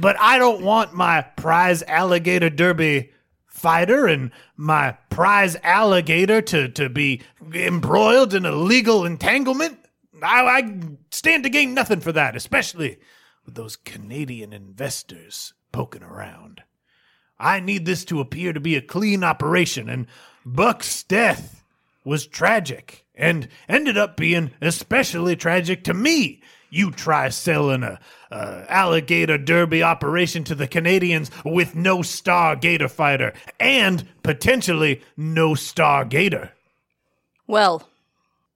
[0.00, 3.10] But I don't want my prize alligator derby
[3.58, 9.78] fighter and my prize alligator to, to be embroiled in a legal entanglement.
[10.22, 12.98] I, I stand to gain nothing for that, especially
[13.44, 16.62] with those Canadian investors poking around.
[17.38, 20.06] I need this to appear to be a clean operation, and
[20.44, 21.64] Buck's death
[22.04, 26.42] was tragic and ended up being especially tragic to me.
[26.70, 27.98] You try selling a,
[28.30, 35.54] a alligator derby operation to the Canadians with no star gator fighter and potentially no
[35.54, 36.52] star gator.
[37.46, 37.88] Well,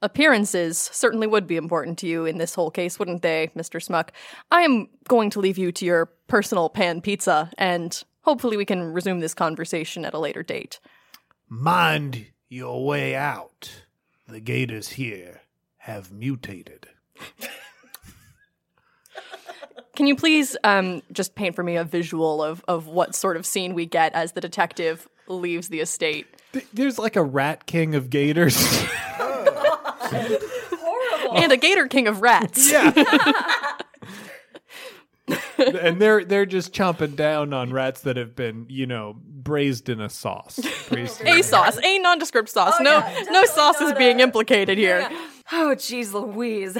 [0.03, 3.83] appearances certainly would be important to you in this whole case, wouldn't they, Mr.
[3.83, 4.13] Smuck?
[4.51, 8.93] I am going to leave you to your personal pan pizza, and hopefully we can
[8.93, 10.81] resume this conversation at a later date.
[11.49, 13.71] Mind your way out.
[14.29, 15.41] The gators here
[15.79, 16.89] have mutated.
[19.97, 23.45] Can you please um, just paint for me a visual of, of what sort of
[23.45, 26.27] scene we get as the detective leaves the estate?
[26.53, 28.57] Th- There's like a rat king of gators.
[31.35, 32.71] And a gator king of rats.
[32.71, 32.93] yeah.
[35.59, 39.99] and they're they're just chomping down on rats that have been, you know, braised in
[40.01, 40.61] a sauce.
[40.91, 42.75] Braised in A sauce, a nondescript sauce.
[42.81, 43.01] no,
[43.31, 45.09] no sauce is being implicated here.
[45.53, 46.77] Oh, jeez Louise.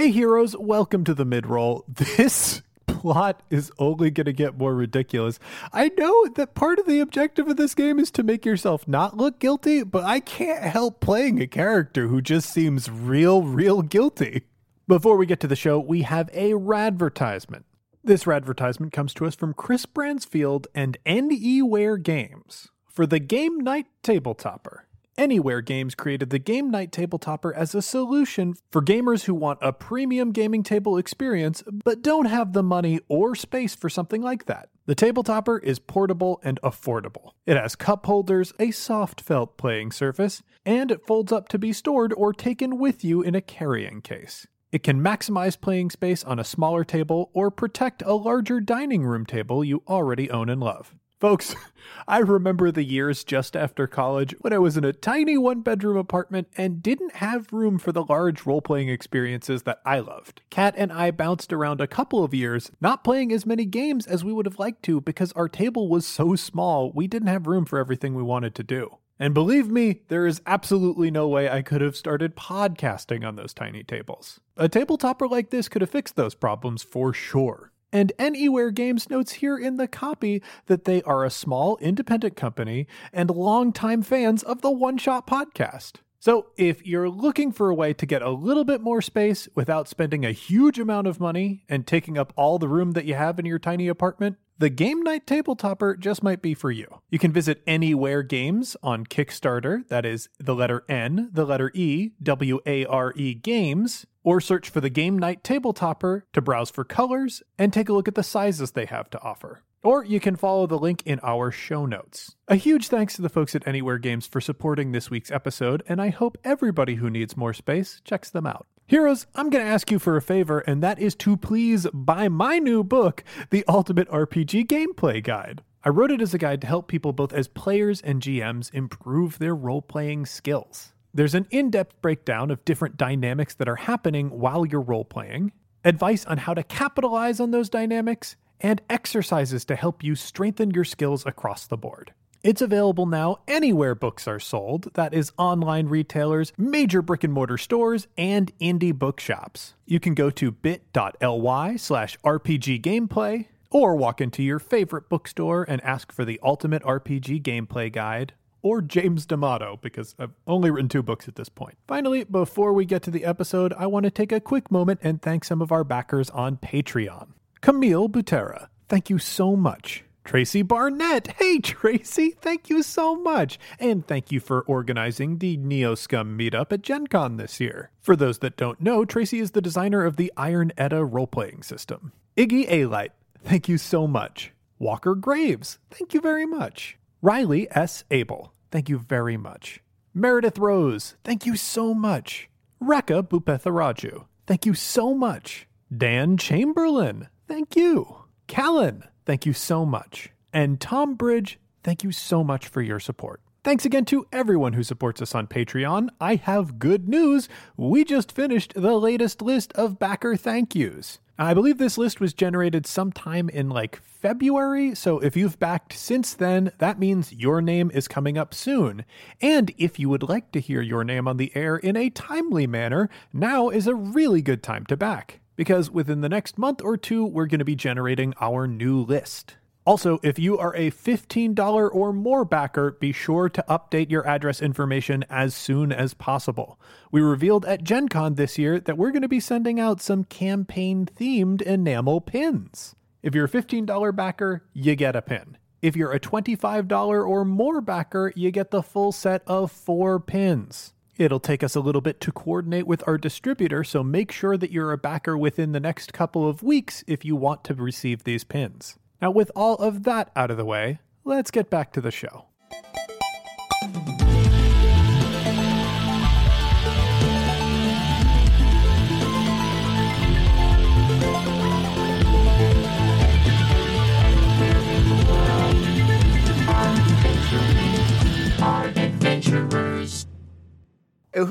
[0.00, 1.84] Hey heroes, welcome to the mid-roll.
[2.16, 5.38] This plot is only going to get more ridiculous.
[5.74, 9.18] I know that part of the objective of this game is to make yourself not
[9.18, 14.44] look guilty, but I can't help playing a character who just seems real, real guilty.
[14.88, 17.64] Before we get to the show, we have a radvertisement.
[18.02, 23.88] This radvertisement comes to us from Chris Bransfield and Anywhere Games for the Game Night
[24.02, 24.84] Tabletopper.
[25.20, 29.70] Anywhere Games created the Game Night Tabletopper as a solution for gamers who want a
[29.70, 34.70] premium gaming table experience but don't have the money or space for something like that.
[34.86, 37.32] The tabletopper is portable and affordable.
[37.44, 41.74] It has cup holders, a soft felt playing surface, and it folds up to be
[41.74, 44.46] stored or taken with you in a carrying case.
[44.72, 49.26] It can maximize playing space on a smaller table or protect a larger dining room
[49.26, 50.94] table you already own and love.
[51.20, 51.54] Folks,
[52.08, 55.98] I remember the years just after college when I was in a tiny one bedroom
[55.98, 60.40] apartment and didn't have room for the large role playing experiences that I loved.
[60.48, 64.24] Kat and I bounced around a couple of years, not playing as many games as
[64.24, 67.66] we would have liked to because our table was so small we didn't have room
[67.66, 68.96] for everything we wanted to do.
[69.18, 73.52] And believe me, there is absolutely no way I could have started podcasting on those
[73.52, 74.40] tiny tables.
[74.56, 77.72] A tabletopper like this could have fixed those problems for sure.
[77.92, 82.86] And Anywhere Games notes here in the copy that they are a small independent company
[83.12, 85.96] and longtime fans of the One Shot podcast.
[86.22, 89.88] So, if you're looking for a way to get a little bit more space without
[89.88, 93.38] spending a huge amount of money and taking up all the room that you have
[93.38, 97.00] in your tiny apartment, the Game Night Tabletopper just might be for you.
[97.08, 102.10] You can visit Anywhere Games on Kickstarter, that is the letter N, the letter E,
[102.22, 106.84] W A R E Games, or search for the Game Night Tabletopper to browse for
[106.84, 109.62] colors and take a look at the sizes they have to offer.
[109.82, 112.36] Or you can follow the link in our show notes.
[112.48, 116.02] A huge thanks to the folks at Anywhere Games for supporting this week's episode, and
[116.02, 118.66] I hope everybody who needs more space checks them out.
[118.86, 122.28] Heroes, I'm going to ask you for a favor, and that is to please buy
[122.28, 125.62] my new book, The Ultimate RPG Gameplay Guide.
[125.82, 129.38] I wrote it as a guide to help people both as players and GMs improve
[129.38, 130.92] their role playing skills.
[131.14, 135.52] There's an in depth breakdown of different dynamics that are happening while you're role playing,
[135.84, 140.84] advice on how to capitalize on those dynamics, and exercises to help you strengthen your
[140.84, 142.12] skills across the board.
[142.42, 147.58] It's available now anywhere books are sold, that is, online retailers, major brick and mortar
[147.58, 149.74] stores, and indie bookshops.
[149.84, 155.82] You can go to bit.ly slash RPG gameplay, or walk into your favorite bookstore and
[155.82, 158.32] ask for the Ultimate RPG Gameplay Guide,
[158.62, 161.76] or James D'Amato, because I've only written two books at this point.
[161.86, 165.20] Finally, before we get to the episode, I want to take a quick moment and
[165.20, 167.28] thank some of our backers on Patreon.
[167.60, 170.02] Camille Butera, thank you so much.
[170.24, 173.58] Tracy Barnett, hey Tracy, thank you so much.
[173.78, 177.90] And thank you for organizing the Neo Scum meetup at Gen Con this year.
[178.00, 181.62] For those that don't know, Tracy is the designer of the Iron Edda role playing
[181.62, 182.12] system.
[182.34, 183.12] Iggy A Light,
[183.44, 184.52] thank you so much.
[184.78, 186.96] Walker Graves, thank you very much.
[187.20, 188.04] Riley S.
[188.10, 189.80] Abel, thank you very much.
[190.14, 192.48] Meredith Rose, thank you so much.
[192.82, 195.66] Rekha Bupetharaju, thank you so much.
[195.94, 198.16] Dan Chamberlain, thank you.
[198.46, 200.30] Callan, thank you so much.
[200.52, 203.40] And Tom Bridge, thank you so much for your support.
[203.64, 206.10] Thanks again to everyone who supports us on Patreon.
[206.20, 207.48] I have good news.
[207.76, 211.18] We just finished the latest list of backer thank yous.
[211.38, 216.34] I believe this list was generated sometime in like February, so if you've backed since
[216.34, 219.04] then, that means your name is coming up soon.
[219.40, 222.66] And if you would like to hear your name on the air in a timely
[222.66, 225.39] manner, now is a really good time to back.
[225.60, 229.56] Because within the next month or two, we're going to be generating our new list.
[229.84, 234.62] Also, if you are a $15 or more backer, be sure to update your address
[234.62, 236.80] information as soon as possible.
[237.12, 240.24] We revealed at Gen Con this year that we're going to be sending out some
[240.24, 242.96] campaign themed enamel pins.
[243.22, 245.58] If you're a $15 backer, you get a pin.
[245.82, 250.94] If you're a $25 or more backer, you get the full set of four pins.
[251.20, 254.70] It'll take us a little bit to coordinate with our distributor, so make sure that
[254.70, 258.42] you're a backer within the next couple of weeks if you want to receive these
[258.42, 258.96] pins.
[259.20, 262.46] Now, with all of that out of the way, let's get back to the show.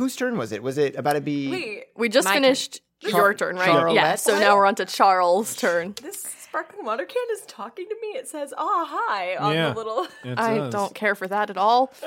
[0.10, 0.64] Whose turn was it?
[0.64, 1.50] Was it about to be?
[1.52, 2.42] Wait, We just My turn.
[2.44, 3.66] finished your turn, right?
[3.66, 3.94] Charlotte?
[3.94, 4.16] Yeah.
[4.16, 5.94] So now we're on to Charles' turn.
[6.02, 8.08] this sparkling water can is talking to me.
[8.18, 9.70] It says, "Ah, hi" on Yeah.
[9.70, 10.08] the little.
[10.38, 11.94] I don't care for that at all.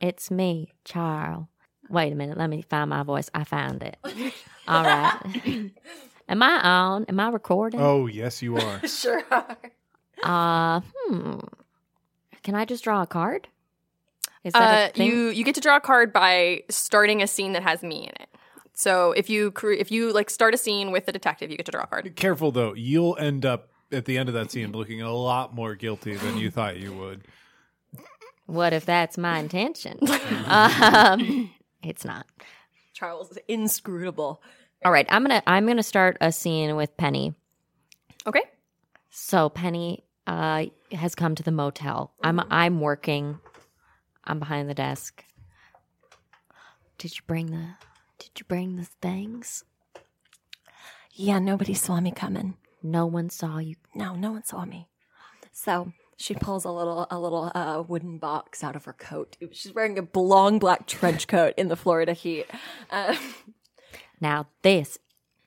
[0.00, 1.46] It's me, Charles.
[1.88, 2.36] Wait a minute.
[2.36, 3.30] Let me find my voice.
[3.32, 3.96] I found it.
[4.68, 5.70] All right.
[6.28, 7.04] Am I on?
[7.06, 7.80] Am I recording?
[7.80, 8.86] Oh, yes, you are.
[8.86, 9.22] sure.
[9.30, 9.56] are.
[10.22, 11.38] Uh, hmm.
[12.42, 13.48] Can I just draw a card?
[14.44, 15.06] Is that Uh, a thing?
[15.08, 18.12] you you get to draw a card by starting a scene that has me in
[18.22, 18.28] it.
[18.74, 21.66] So if you cre- if you like start a scene with the detective, you get
[21.66, 22.14] to draw a card.
[22.16, 25.74] Careful though, you'll end up at the end of that scene looking a lot more
[25.74, 27.22] guilty than you thought you would.
[28.46, 29.98] What if that's my intention?
[30.46, 31.50] um,
[31.82, 32.26] it's not.
[32.92, 34.42] Charles is inscrutable.
[34.84, 37.34] All right, I'm gonna I'm gonna start a scene with Penny.
[38.26, 38.42] Okay.
[39.10, 42.12] So Penny uh, has come to the motel.
[42.22, 43.38] I'm I'm working.
[44.26, 45.24] I'm behind the desk.
[46.98, 47.74] Did you bring the
[48.18, 49.64] Did you bring the things?
[51.12, 52.56] Yeah, nobody saw me coming.
[52.82, 53.76] No one saw you.
[53.94, 54.88] No, no one saw me.
[55.52, 59.36] So she pulls a little a little uh, wooden box out of her coat.
[59.52, 62.46] She's wearing a long black trench coat in the Florida heat.
[62.90, 63.16] Uh,
[64.20, 64.98] Now this,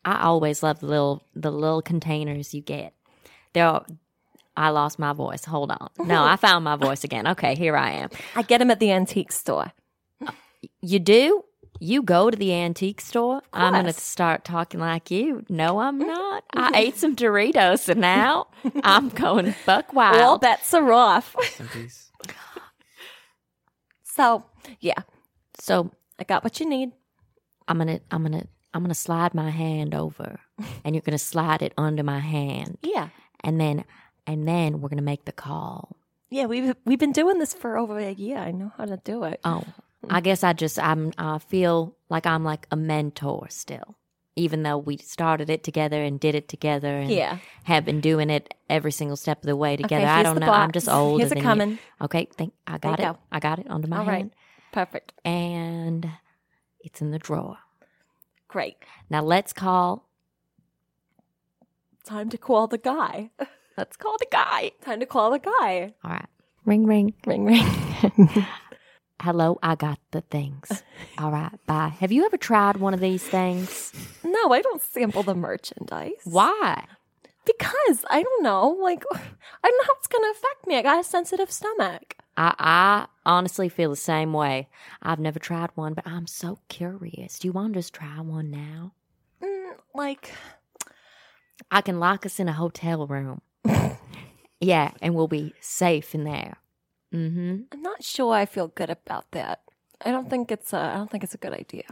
[0.06, 2.94] I always love the little the little containers you get.
[3.54, 3.82] There,
[4.58, 5.46] I lost my voice.
[5.46, 5.90] Hold on.
[6.00, 7.28] No, I found my voice again.
[7.28, 8.10] Okay, here I am.
[8.36, 9.72] I get them at the antique store.
[10.82, 11.44] You do?
[11.80, 13.42] You go to the antique store?
[13.54, 15.46] I'm going to start talking like you.
[15.48, 16.08] No, I'm mm-hmm.
[16.08, 16.44] not.
[16.54, 16.76] I mm-hmm.
[16.76, 18.48] ate some Doritos and now
[18.84, 20.42] I'm going buck All wild.
[20.42, 21.36] bets are off.
[24.04, 24.44] so
[24.80, 25.02] yeah,
[25.60, 26.94] So I got what you need.
[27.68, 30.40] I'm going to, I'm going to, I'm going to slide my hand over
[30.84, 32.80] and you're going to slide it under my hand.
[32.82, 33.10] Yeah,
[33.42, 33.86] And then,
[34.28, 35.96] and then we're going to make the call.
[36.30, 36.46] yeah.
[36.46, 38.38] We've we've been doing this for over a year.
[38.38, 39.40] I know how to do it.
[39.44, 39.64] Oh,
[40.10, 43.96] I guess I just I'm I feel like I'm like a mentor still,
[44.36, 47.40] even though we started it together and did it together and Yeah.
[47.64, 50.06] have been doing it every single step of the way together.
[50.06, 50.52] I don't know.
[50.52, 51.20] I'm just old.
[51.22, 51.72] Here's it coming.
[51.72, 51.78] you.
[52.02, 53.04] Okay, think I got it.
[53.04, 53.18] go.
[53.32, 54.32] I got it under my All hand, right,
[54.72, 56.08] perfect, and
[56.82, 57.58] it's in the drawer.
[58.48, 58.76] great.
[59.10, 60.04] Now let's call.
[62.06, 63.32] Time to call the guy.
[63.78, 64.72] Let's call the guy.
[64.82, 65.94] Time to call the guy.
[66.04, 66.26] All right,
[66.66, 67.14] ring ring.
[67.26, 67.64] Ring ring.
[69.22, 70.84] Hello, I got the things.
[71.18, 71.94] All right, bye.
[72.00, 73.92] Have you ever tried one of these things?
[74.24, 76.22] no, I don't sample the merchandise.
[76.24, 76.86] Why?
[77.46, 78.78] Because I don't know.
[78.82, 79.18] Like I
[79.70, 80.78] don't know how it's gonna affect me.
[80.78, 82.16] I got a sensitive stomach.
[82.36, 84.70] I, I honestly feel the same way.
[85.02, 87.40] I've never tried one, but I'm so curious.
[87.40, 88.94] Do you want to just try one now?
[89.42, 90.32] Mm, like
[91.72, 93.42] I can lock us in a hotel room.
[94.60, 96.58] Yeah, and we'll be safe in there.
[97.14, 97.62] Mm-hmm.
[97.72, 99.62] I'm not sure I feel good about that.
[100.04, 101.84] I don't think it's a I don't think it's a good idea.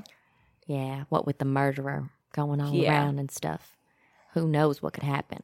[0.68, 2.92] Yeah, what with the murderer going all Yeah.
[2.92, 3.76] around and stuff.
[4.34, 5.42] Who knows what could happen?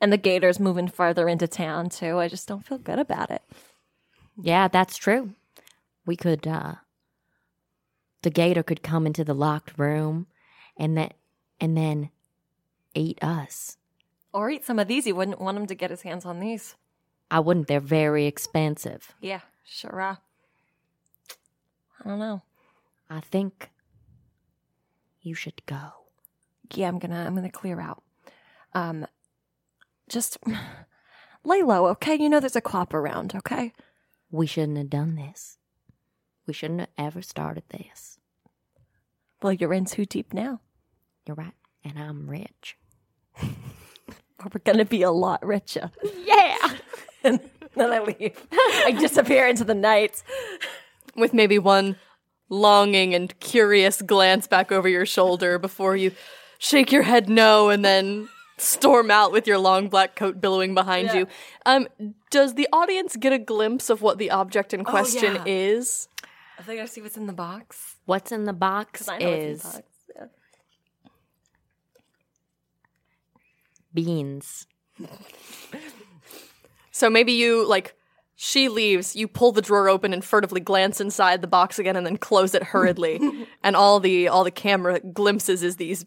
[0.00, 2.18] And the gator's moving farther into town too.
[2.18, 3.42] I just don't feel good about it.
[4.40, 5.30] Yeah, that's true.
[6.04, 6.74] We could uh
[8.22, 10.26] the gator could come into the locked room
[10.76, 11.10] and then
[11.60, 12.10] and then
[12.94, 13.76] eat us.
[14.32, 15.06] Or eat some of these.
[15.06, 16.76] You wouldn't want him to get his hands on these.
[17.30, 17.66] I wouldn't.
[17.68, 19.12] They're very expensive.
[19.20, 20.00] Yeah, sure.
[20.00, 20.18] are.
[22.04, 22.42] I don't know.
[23.08, 23.70] I think
[25.20, 25.92] you should go.
[26.74, 28.02] Yeah, I'm gonna I'm gonna clear out.
[28.74, 29.06] Um,
[30.08, 30.38] just
[31.44, 32.16] lay low, okay?
[32.16, 33.72] You know there's a cop around, okay?
[34.30, 35.58] We shouldn't have done this.
[36.46, 38.18] We shouldn't have ever started this.
[39.42, 40.60] Well, you're in too deep now.
[41.26, 41.54] You're right.
[41.84, 42.76] And I'm rich.
[44.52, 45.90] We're gonna be a lot richer.
[46.24, 46.56] Yeah.
[47.24, 47.40] and
[47.74, 48.46] then I leave.
[48.52, 50.22] I disappear into the night.
[51.16, 51.96] with maybe one
[52.48, 56.12] longing and curious glance back over your shoulder before you
[56.58, 58.28] shake your head no and then
[58.58, 61.26] storm out with your long black coat billowing behind you.
[61.66, 61.88] Um,
[62.30, 65.44] does the audience get a glimpse of what the object in question yeah.
[65.46, 66.08] is?
[66.58, 67.96] Are they gonna see what's in the box?
[68.04, 69.88] What's in the box I know what's in is the box.
[73.94, 74.66] Beans.
[76.90, 77.94] So maybe you like
[78.36, 82.04] she leaves, you pull the drawer open and furtively glance inside the box again and
[82.04, 83.20] then close it hurriedly.
[83.62, 86.04] and all the all the camera glimpses is these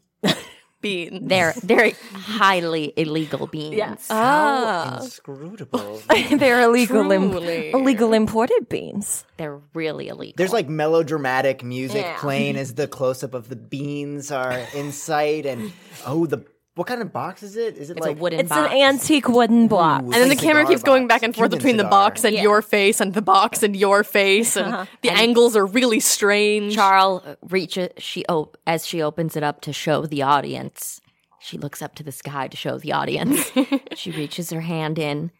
[0.81, 1.21] beans.
[1.23, 3.75] They're they're highly illegal beans.
[3.75, 4.07] Yes.
[4.07, 4.97] How ah.
[5.01, 6.01] inscrutable.
[6.31, 7.71] They're illegal, im- Truly.
[7.71, 9.25] illegal imported beans.
[9.37, 10.35] They're really illegal.
[10.37, 12.17] There's like melodramatic music Yeah.
[12.19, 15.71] playing as the close up of the beans are in sight, and
[16.05, 16.45] oh, the
[16.75, 17.77] what kind of box is it?
[17.77, 18.71] Is it it's like a wooden It's box.
[18.71, 20.01] an antique wooden block.
[20.01, 22.23] Ooh, and then the camera cigar keeps going back and forth Cuban between the box
[22.25, 22.41] and Yeah.
[22.43, 24.85] your face and the box and your face and uh-huh.
[25.01, 26.75] the angles are really strange.
[26.75, 30.99] Charles reaches she op- as she opens it up to show the audience.
[31.39, 33.51] She looks up to the sky to show the audience.
[33.95, 35.31] she reaches her hand in,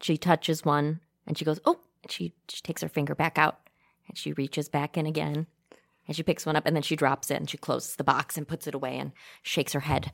[0.00, 3.58] she touches one, and she goes, "Oh!" And she she takes her finger back out,
[4.06, 5.46] and she reaches back in again,
[6.06, 8.36] and she picks one up, and then she drops it, and she closes the box
[8.36, 10.12] and puts it away, and shakes her head.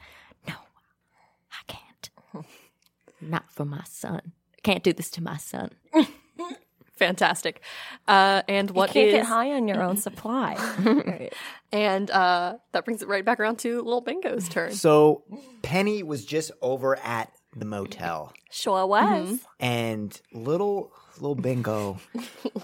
[1.51, 2.11] No, I can't.
[3.20, 4.20] Not for my son.
[4.57, 5.70] I can't do this to my son.
[6.96, 7.62] Fantastic.
[8.07, 10.55] Uh, and what you can't is get high on your own supply.
[10.78, 11.32] Right.
[11.72, 14.72] and uh, that brings it right back around to little Bingo's turn.
[14.72, 15.24] So
[15.62, 19.40] Penny was just over at the motel, Sure was.
[19.59, 21.98] and little little Bingo,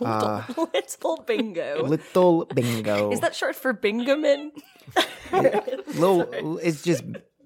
[0.01, 1.83] uh, Little bingo.
[1.83, 4.51] little Bingo, Is that short for bingoman?
[5.33, 6.59] little?
[6.59, 7.03] It's just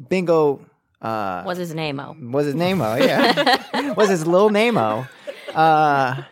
[0.09, 0.67] Bingo.
[1.01, 1.99] Uh, What's his name?
[2.01, 2.81] Oh, was his name?
[2.81, 4.77] Oh yeah, was his little name?
[4.77, 6.23] Uh,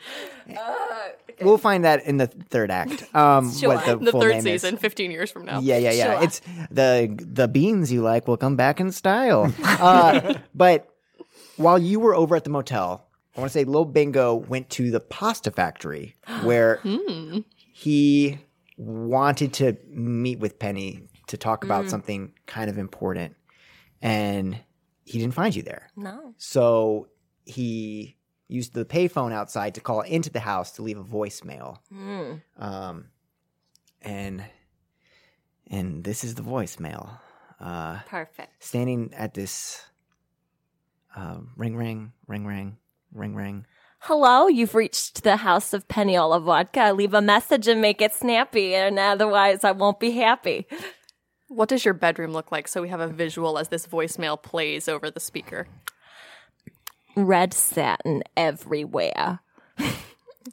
[1.40, 3.04] we'll find that in the third act.
[3.14, 4.62] Um, what the, the full third name is.
[4.62, 5.60] season, 15 years from now.
[5.60, 6.14] Yeah, yeah, yeah.
[6.14, 6.24] Sure.
[6.24, 6.40] It's
[6.70, 9.52] the the beans you like will come back in style.
[9.64, 10.88] uh, but
[11.56, 13.06] while you were over at the motel,
[13.36, 16.80] I want to say Lil Bingo went to the pasta factory where
[17.72, 18.38] he
[18.76, 23.34] wanted to meet with Penny to talk about something kind of important,
[24.02, 24.58] and
[25.04, 25.88] he didn't find you there.
[25.96, 26.34] No.
[26.36, 27.08] So
[27.44, 31.78] he used the payphone outside to call into the house to leave a voicemail.
[32.58, 33.06] Um,
[34.02, 34.44] and
[35.70, 37.18] and this is the voicemail.
[37.60, 38.62] Uh, Perfect.
[38.62, 39.82] standing at this
[41.16, 42.76] uh, ring, ring, ring, ring,
[43.12, 43.66] ring, ring.
[44.00, 46.92] Hello, you've reached the house of Peniola Vodka.
[46.92, 50.68] Leave a message and make it snappy, and otherwise I won't be happy.
[51.48, 54.88] What does your bedroom look like so we have a visual as this voicemail plays
[54.88, 55.66] over the speaker?
[57.16, 59.40] Red satin everywhere.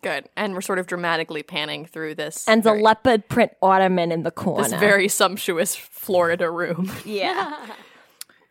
[0.01, 0.29] Good.
[0.35, 4.23] And we're sort of dramatically panning through this And a very, leopard print ottoman in
[4.23, 4.67] the corner.
[4.67, 6.91] this very sumptuous Florida room.
[7.05, 7.55] Yeah.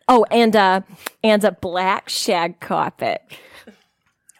[0.07, 0.83] oh, and a
[1.23, 3.21] and a black shag carpet.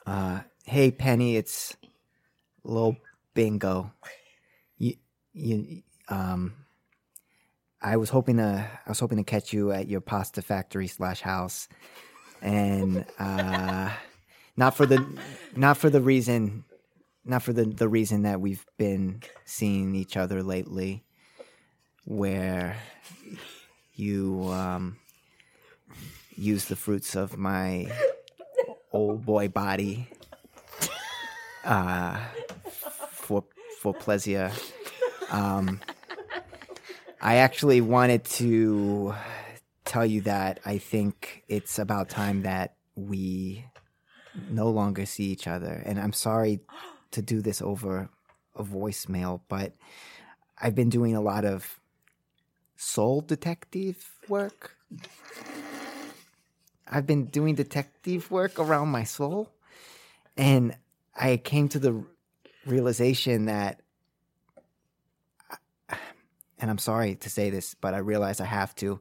[0.06, 1.76] Uh, hey, Penny, it's
[2.64, 2.97] Lil
[3.34, 3.91] Bingo.
[4.78, 4.95] You,
[5.34, 6.53] you, um,
[7.82, 11.22] I was hoping to, I was hoping to catch you at your pasta factory slash
[11.22, 11.68] house,
[12.42, 13.92] and uh,
[14.58, 15.06] not for the,
[15.56, 16.64] not for the reason,
[17.24, 21.04] not for the the reason that we've been seeing each other lately,
[22.06, 22.78] where
[23.94, 24.98] you um
[26.36, 27.88] use the fruits of my
[28.92, 30.08] old boy body
[31.64, 32.20] uh,
[33.12, 33.44] for
[33.80, 34.52] for pleasure.
[35.30, 35.80] Um,
[37.26, 39.16] I actually wanted to
[39.84, 43.66] tell you that I think it's about time that we
[44.52, 46.60] no longer see each other, and I'm sorry
[47.10, 48.10] to do this over
[48.56, 49.74] a voicemail, but
[50.62, 51.80] I've been doing a lot of
[52.78, 54.78] soul detective work.
[56.88, 59.50] I've been doing detective work around my soul,
[60.38, 60.78] and
[61.16, 62.06] I came to the
[62.68, 63.82] realization that,
[66.60, 68.99] and I'm sorry to say this, but I realize I have to.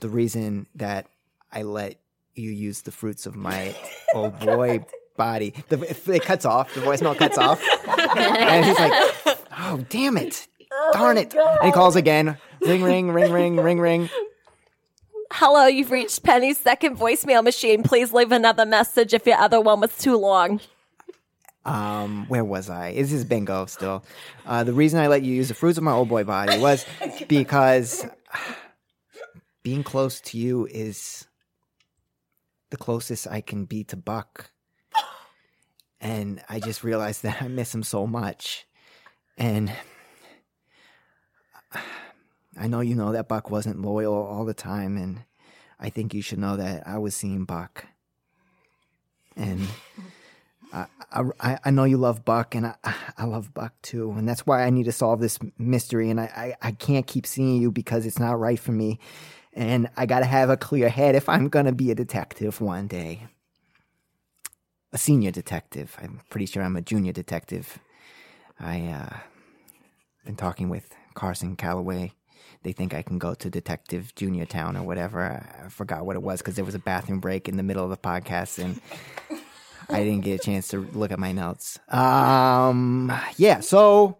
[0.00, 1.06] The reason that
[1.52, 1.98] I let
[2.34, 3.74] you use the fruits of my
[4.14, 4.84] oh boy
[5.16, 5.54] body.
[5.68, 5.80] The,
[6.12, 6.74] it cuts off.
[6.74, 10.46] The voicemail cuts off, and he's like, "Oh, damn it!
[10.72, 12.38] Oh Darn it!" And he calls again.
[12.60, 14.10] Ring, ring, ring, ring, ring, ring.
[15.32, 17.82] Hello, you've reached Penny's second voicemail machine.
[17.82, 20.60] Please leave another message if your other one was too long.
[21.64, 22.88] Um, where was I?
[22.90, 24.04] Is this is bingo still.
[24.44, 26.84] Uh, the reason I let you use the fruits of my old boy body was
[27.28, 28.04] because
[29.62, 31.26] being close to you is
[32.70, 34.50] the closest I can be to Buck.
[36.00, 38.66] And I just realized that I miss him so much.
[39.38, 39.72] And
[42.58, 45.22] I know you know that Buck wasn't loyal all the time, and
[45.80, 47.86] I think you should know that I was seeing Buck.
[49.36, 49.68] And
[50.72, 50.86] I,
[51.40, 52.74] I, I know you love Buck, and I,
[53.18, 56.10] I love Buck too, and that's why I need to solve this mystery.
[56.10, 58.98] And I, I, I can't keep seeing you because it's not right for me,
[59.52, 62.86] and I got to have a clear head if I'm gonna be a detective one
[62.86, 63.26] day.
[64.94, 65.96] A senior detective.
[66.02, 67.78] I'm pretty sure I'm a junior detective.
[68.60, 69.16] I uh,
[70.24, 72.12] been talking with Carson Calloway.
[72.62, 75.22] They think I can go to Detective Junior Town or whatever.
[75.22, 77.82] I, I forgot what it was because there was a bathroom break in the middle
[77.84, 78.80] of the podcast, and
[79.88, 81.78] I didn't get a chance to look at my notes.
[81.88, 84.18] Um, yeah, so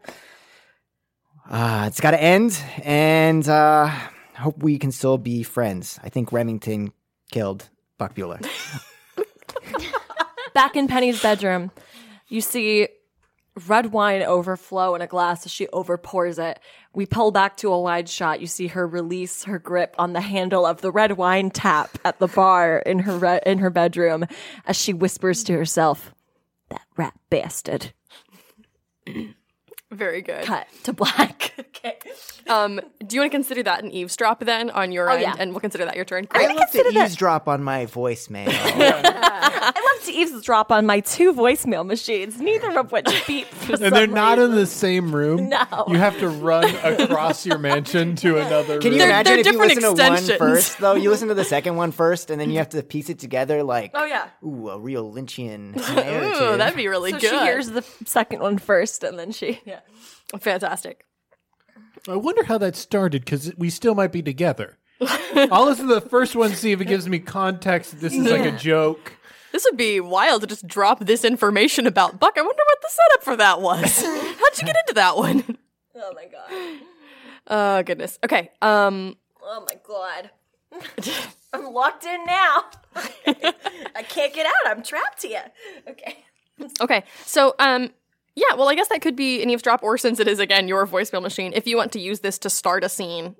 [1.49, 3.89] uh, it's got to end, and uh,
[4.37, 5.99] hope we can still be friends.
[6.03, 6.93] I think Remington
[7.31, 8.45] killed Buck Bueller.
[10.55, 11.71] Back in Penny's bedroom,
[12.29, 12.89] you see
[13.67, 16.59] red wine overflow in a glass as she overpours it.
[16.95, 18.41] We pull back to a wide shot.
[18.41, 22.19] You see her release her grip on the handle of the red wine tap at
[22.19, 24.27] the bar in her re- in her bedroom
[24.67, 26.15] as she whispers to herself,
[26.71, 27.93] "That rat bastard."
[29.93, 30.45] Very good.
[30.45, 31.53] Cut to black.
[31.59, 31.97] okay.
[32.49, 35.22] Um, do you want to consider that an eavesdrop then on your Oh, end?
[35.22, 35.34] yeah.
[35.38, 36.26] And we'll consider that your turn.
[36.30, 36.57] I Great.
[36.57, 38.49] love to eavesdrop on my voicemail.
[38.55, 43.47] I love to eavesdrop on my two voicemail machines, neither of which beep.
[43.68, 45.49] And they're not in the same room.
[45.51, 45.84] No.
[45.88, 48.93] You have to run across your mansion to another Can room.
[48.95, 50.95] you They're- imagine they're if you different listen to one first, though?
[50.95, 53.62] You listen to the second one first, and then you have to piece it together
[53.62, 54.28] like, Oh yeah.
[54.45, 57.30] ooh, a real Lynchian Ooh, that'd be really So good.
[57.30, 59.61] she hears the second one first, and then she.
[59.64, 59.80] Yeah.
[60.39, 61.05] Fantastic.
[62.09, 64.78] I wonder how that started because we still might be together.
[65.01, 68.01] I'll listen to the first one, see if it gives me context.
[68.01, 69.12] This is like a joke.
[69.53, 72.35] This would be wild to just drop this information about Buck.
[72.39, 74.03] I wonder what the setup for that was.
[74.03, 75.59] How'd you get into that one?
[75.95, 76.80] Oh my god.
[77.47, 78.18] Oh goodness.
[78.24, 78.51] Okay.
[78.62, 79.16] Um.
[79.43, 80.30] Oh my god.
[81.53, 82.64] I'm locked in now.
[83.95, 84.53] I can't get out.
[84.66, 85.45] I'm trapped here.
[85.89, 86.24] Okay.
[86.80, 87.05] Okay.
[87.26, 87.91] So um.
[88.35, 88.55] Yeah.
[88.57, 91.22] Well, I guess that could be an eavesdrop, or since it is again your voicemail
[91.22, 93.37] machine, if you want to use this to start a scene,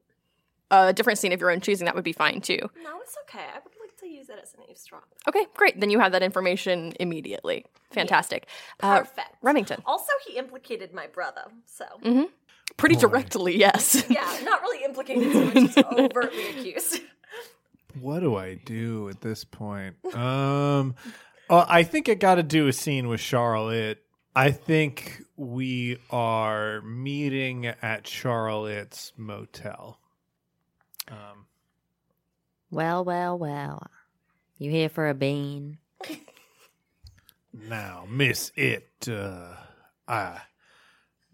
[0.71, 2.59] a different scene of your own choosing, that would be fine too.
[2.83, 3.45] No, it's okay.
[3.45, 5.05] I would like to use it as an eavesdrop.
[5.29, 5.47] Okay.
[5.55, 5.81] Great.
[5.81, 7.65] Then you have that information immediately.
[7.91, 8.47] Fantastic.
[8.81, 9.37] Uh, Perfect.
[9.43, 9.83] Remington.
[9.87, 11.85] Also, he implicated my brother, so
[12.77, 14.05] Pretty directly, yes.
[14.11, 17.01] yeah, not really implicated so much as overtly accused.
[18.01, 19.95] What do I do at this point?
[20.15, 20.95] Um,
[21.51, 24.03] uh, I think I got to do a scene with Charlotte.
[24.35, 29.99] I think we are meeting at Charlotte's motel.
[31.09, 31.47] Um,
[32.71, 33.91] Well, well, well.
[34.57, 35.79] You here for a bean?
[37.53, 39.57] Now, Miss It, uh,
[40.09, 40.41] I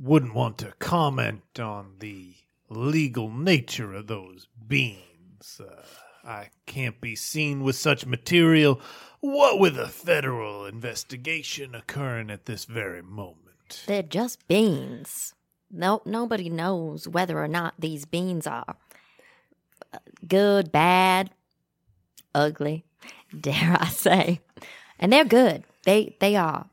[0.01, 2.35] wouldn't want to comment on the
[2.69, 5.61] legal nature of those beans.
[5.61, 5.83] Uh,
[6.25, 8.81] I can't be seen with such material,
[9.21, 13.85] what with a federal investigation occurring at this very moment.
[13.87, 15.35] They're just beans.
[15.71, 18.77] No, nobody knows whether or not these beans are
[19.93, 21.31] uh, good, bad,
[22.35, 22.85] ugly.
[23.41, 24.41] Dare I say?
[24.99, 25.65] And they're good.
[25.85, 26.67] They they are.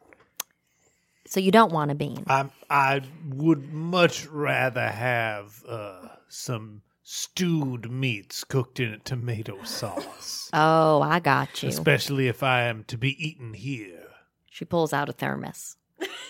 [1.27, 2.23] So you don't want a bean.
[2.27, 10.49] I I would much rather have uh, some stewed meats cooked in a tomato sauce,
[10.53, 11.69] Oh, I got you.
[11.69, 14.01] especially if I am to be eaten here.
[14.49, 15.77] She pulls out a thermos.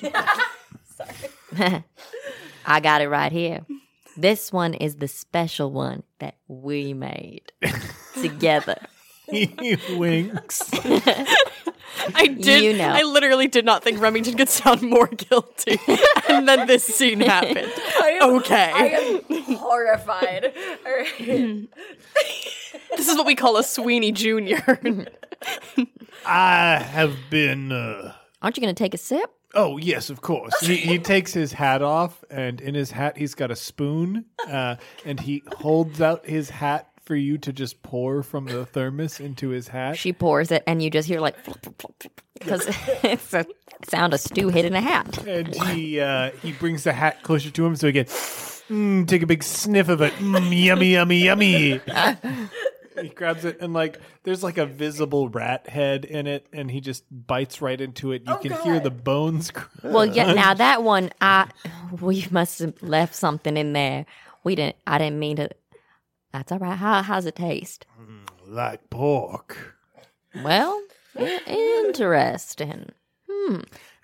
[0.01, 1.13] Sorry.
[2.65, 3.65] I got it right here.
[4.17, 7.51] This one is the special one that we made
[8.21, 8.77] together.
[9.29, 10.69] he winks.
[12.13, 12.63] I did.
[12.63, 12.89] You know.
[12.89, 15.79] I literally did not think Remington could sound more guilty,
[16.29, 17.71] and then this scene happened.
[18.21, 20.53] okay, I am horrified.
[20.85, 21.17] All right.
[22.97, 24.79] this is what we call a Sweeney Junior.
[26.25, 27.71] I have been.
[27.71, 29.31] Uh, Aren't you going to take a sip?
[29.53, 30.59] oh yes, of course.
[30.59, 34.75] he, he takes his hat off, and in his hat, he's got a spoon, uh,
[35.05, 39.49] and he holds out his hat for you to just pour from the thermos into
[39.49, 39.97] his hat.
[39.97, 41.35] She pours it, and you just hear like
[42.33, 42.67] because
[43.03, 43.45] it's a
[43.87, 45.25] sound of stew hitting a hat.
[45.27, 49.21] and he uh, he brings the hat closer to him so he can mm, take
[49.21, 50.13] a big sniff of it.
[50.13, 51.81] Mm, yummy, yummy, yummy.
[53.01, 56.81] he grabs it and like there's like a visible rat head in it, and he
[56.81, 58.23] just bites right into it.
[58.27, 59.51] You can hear the bones.
[59.51, 60.33] cr- Well, yeah.
[60.33, 61.47] Now that one, I
[62.01, 64.05] we must have left something in there.
[64.43, 64.75] We didn't.
[64.87, 65.49] I didn't mean to.
[66.35, 66.77] That's all right.
[66.77, 67.85] How how's it taste?
[68.45, 69.77] Like pork.
[70.43, 70.81] Well,
[71.47, 72.89] interesting.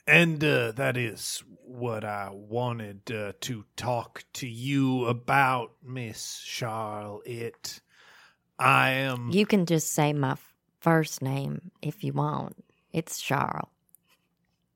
[0.08, 7.82] And uh, that is what I wanted uh, to talk to you about, Miss Charlotte.
[8.58, 9.32] I am.
[9.32, 12.64] You can just say my f- first name if you want.
[12.94, 13.68] It's Charles.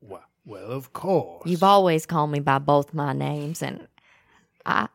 [0.01, 1.49] Well, well, of course.
[1.49, 3.87] You've always called me by both my names, and
[4.65, 4.89] I,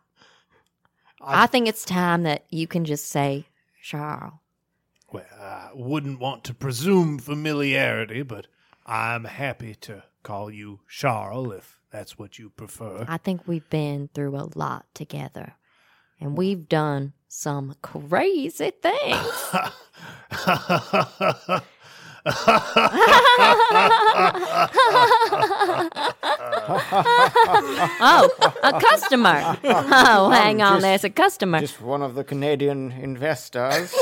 [1.21, 3.47] I think it's time that you can just say
[3.83, 4.35] Charles.
[5.13, 8.47] Well, I wouldn't want to presume familiarity, but
[8.87, 13.05] I'm happy to call you Charles if that's what you prefer.
[13.09, 15.55] I think we've been through a lot together,
[16.21, 19.55] and we've done some crazy things.
[28.03, 28.29] oh,
[28.63, 29.59] a customer.
[29.65, 31.61] Oh, hang on, just- there's a customer.
[31.61, 33.95] Just one of the Canadian investors.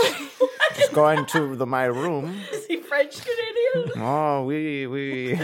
[0.77, 2.41] just going to the, my room.
[2.53, 4.03] Is he French Canadian?
[4.03, 5.39] Oh, we we.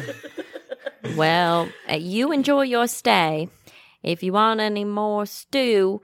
[1.16, 3.48] Well, uh, you enjoy your stay.
[4.02, 6.02] If you want any more stew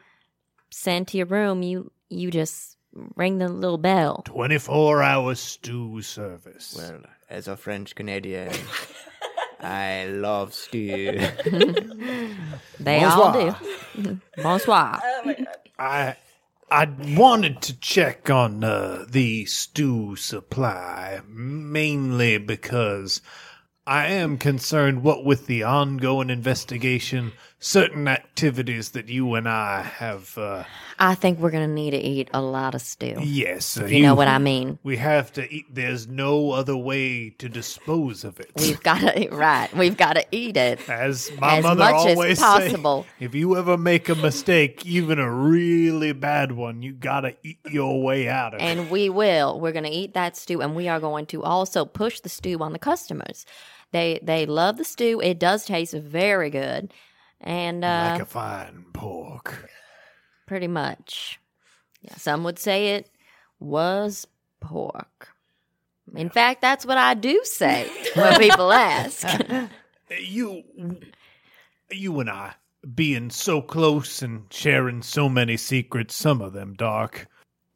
[0.70, 4.22] sent to your room, you you just ring the little bell.
[4.26, 6.74] 24 hour stew service.
[6.76, 8.52] Well, as a French Canadian,
[9.60, 11.20] I love stew.
[12.80, 13.54] They all do.
[13.54, 13.60] Bonsoir.
[13.94, 14.20] do.
[14.42, 15.00] Bonsoir.
[15.78, 16.16] I
[16.70, 23.20] I wanted to check on uh, the stew supply mainly because
[23.86, 27.32] I am concerned what with the ongoing investigation,
[27.62, 30.36] certain activities that you and I have.
[30.36, 30.64] Uh,
[30.98, 33.16] I think we're gonna need to eat a lot of stew.
[33.22, 34.78] yes, uh, You know what I mean?
[34.82, 35.66] We have to eat.
[35.72, 38.50] There's no other way to dispose of it.
[38.56, 39.72] We've got to right.
[39.76, 40.88] We've got to eat it.
[40.88, 43.04] As my As mother much as always possible.
[43.18, 47.58] say, if you ever make a mistake, even a really bad one, you gotta eat
[47.70, 48.64] your way out of it.
[48.64, 49.60] And we will.
[49.60, 52.58] We're going to eat that stew, and we are going to also push the stew
[52.60, 53.44] on the customers.
[53.92, 55.20] They they love the stew.
[55.20, 56.92] It does taste very good,
[57.40, 59.68] and uh, like a fine pork.
[60.46, 61.40] pretty much,
[62.02, 63.10] yeah, some would say it
[63.58, 64.26] was
[64.60, 65.28] pork.
[66.14, 69.26] In fact, that's what I do say when people ask.
[70.18, 70.64] You,
[71.88, 72.54] you and I,
[72.96, 77.28] being so close and sharing so many secrets, some of them dark.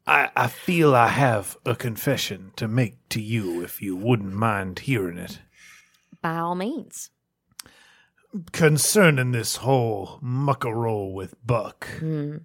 [0.05, 4.79] I, I feel I have a confession to make to you if you wouldn't mind
[4.79, 5.39] hearing it.
[6.21, 7.09] By all means.
[8.51, 12.37] Concerning this whole muckaroll with Buck, Hmm.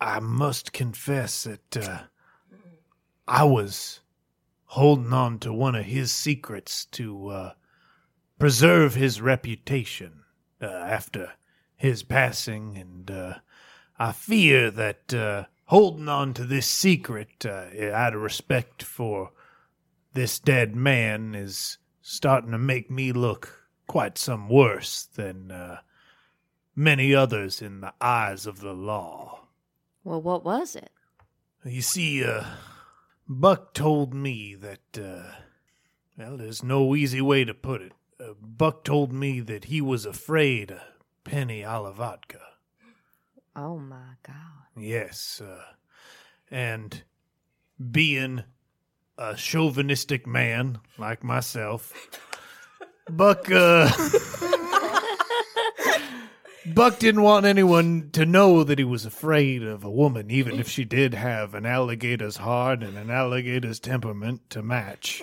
[0.00, 2.02] I must confess that uh,
[3.26, 4.00] I was
[4.66, 7.52] holding on to one of his secrets to uh,
[8.38, 10.24] preserve his reputation
[10.60, 11.32] uh, after
[11.76, 13.34] his passing, and uh,
[13.98, 19.32] I fear that uh, holding on to this secret uh, out of respect for
[20.12, 25.78] this dead man is starting to make me look quite some worse than uh,
[26.74, 29.40] many others in the eyes of the law.
[30.02, 30.90] Well, what was it?
[31.64, 32.44] You see, uh,
[33.28, 35.32] Buck told me that, uh,
[36.18, 37.92] well, there's no easy way to put it.
[38.20, 40.80] Uh, Buck told me that he was afraid of
[41.24, 42.40] Penny Olivatka.
[43.56, 44.34] Oh my god.
[44.76, 45.62] Yes, uh,
[46.50, 47.02] and
[47.90, 48.44] being
[49.16, 51.92] a chauvinistic man like myself,
[53.10, 53.90] Buck, uh,
[56.66, 60.68] Buck didn't want anyone to know that he was afraid of a woman, even if
[60.68, 65.22] she did have an alligator's heart and an alligator's temperament to match.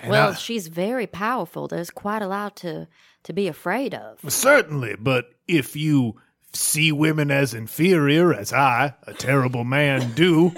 [0.00, 1.68] And well, I- she's very powerful.
[1.68, 2.88] There's quite a lot to
[3.24, 4.18] to be afraid of.
[4.32, 6.14] Certainly, but if you
[6.54, 10.52] see women as inferior, as I, a terrible man, do,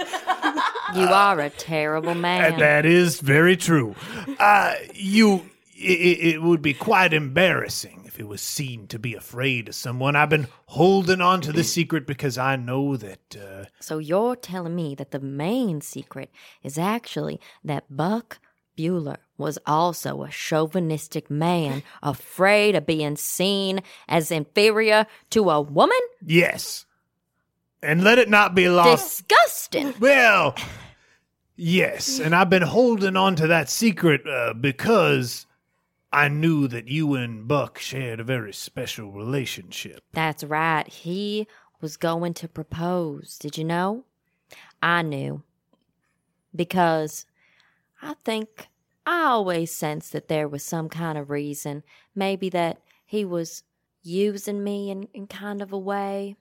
[0.94, 2.58] You are a terrible man.
[2.60, 3.96] that is very true.
[4.38, 5.42] Uh, you,
[5.80, 10.14] it, it would be quite embarrassing if it was seen to be afraid of someone.
[10.16, 13.36] I've been holding on to this secret because I know that.
[13.36, 16.30] Uh, So you're telling me that the main secret
[16.62, 18.38] is actually that Buck
[18.78, 25.98] Bueller was also a chauvinistic man afraid of being seen as inferior to a woman?
[26.24, 26.86] yes,
[27.82, 29.26] And let it not be lost.
[29.28, 29.94] Disgusting.
[29.98, 30.54] Well,
[31.56, 35.46] yes, and I've been holding on to that secret uh, because
[36.12, 40.02] I knew that you and Buck shared a very special relationship.
[40.12, 40.86] That's right.
[40.88, 41.46] He
[41.80, 43.38] was going to propose.
[43.38, 44.04] Did you know?
[44.82, 45.42] I knew.
[46.54, 47.26] Because
[48.02, 48.68] I think
[49.06, 51.84] I always sensed that there was some kind of reason.
[52.14, 53.62] Maybe that he was
[54.02, 56.36] using me in, in kind of a way.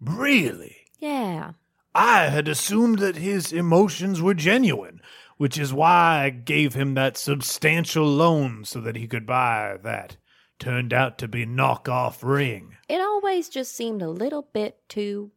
[0.00, 0.76] Really?
[0.98, 1.52] Yeah.
[1.94, 5.00] I had assumed that his emotions were genuine,
[5.36, 10.16] which is why I gave him that substantial loan so that he could buy that
[10.58, 12.76] turned out to be knockoff ring.
[12.88, 15.30] It always just seemed a little bit too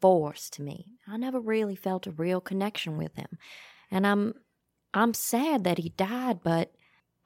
[0.00, 0.94] forced to me.
[1.06, 3.38] I never really felt a real connection with him.
[3.90, 4.34] And I'm
[4.94, 6.72] I'm sad that he died, but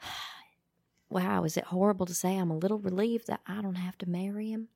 [1.11, 4.09] wow, is it horrible to say I'm a little relieved that I don't have to
[4.09, 4.69] marry him?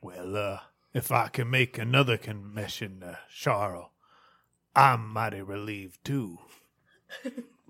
[0.00, 0.60] Well, uh,
[0.94, 3.90] if I can make another confession, uh, Charles,
[4.76, 6.38] I'm mighty relieved too.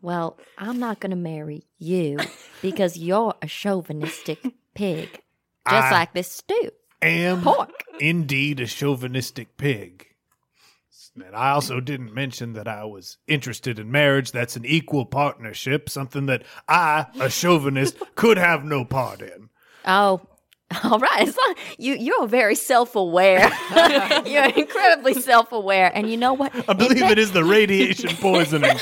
[0.03, 2.19] Well, I'm not going to marry you
[2.63, 4.39] because you're a chauvinistic
[4.75, 5.09] pig,
[5.69, 6.71] just I- like this stew.
[7.03, 7.71] Am Pork.
[8.01, 10.07] indeed a chauvinistic pig.
[11.15, 14.33] And I also didn't mention that I was interested in marriage.
[14.33, 19.49] That's an equal partnership, something that I, a chauvinist, could have no part in.
[19.87, 20.21] Oh,
[20.85, 21.29] all right.
[21.29, 23.51] It's not, you you're very self aware.
[24.27, 26.53] you're incredibly self aware, and you know what?
[26.69, 28.77] I believe it is the radiation poisoning.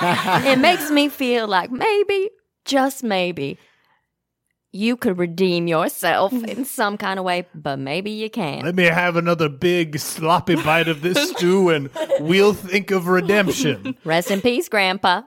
[0.00, 2.30] it makes me feel like maybe,
[2.64, 3.58] just maybe,
[4.72, 6.48] you could redeem yourself mm.
[6.48, 8.64] in some kind of way, but maybe you can't.
[8.64, 13.96] Let me have another big sloppy bite of this stew and we'll think of redemption.
[14.04, 15.22] Rest in peace, Grandpa.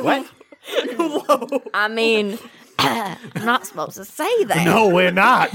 [0.00, 0.26] What?
[0.96, 1.62] Whoa.
[1.72, 2.38] I mean,
[2.78, 4.64] I'm not supposed to say that.
[4.64, 5.50] No, we're not.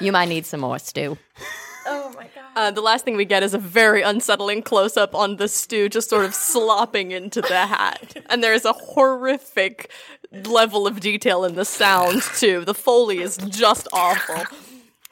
[0.00, 1.18] You might need some more stew.
[1.86, 2.44] Oh my god.
[2.54, 5.88] Uh, the last thing we get is a very unsettling close up on the stew
[5.88, 8.16] just sort of slopping into the hat.
[8.26, 9.90] And there's a horrific
[10.32, 12.64] level of detail in the sound, too.
[12.64, 14.42] The Foley is just awful.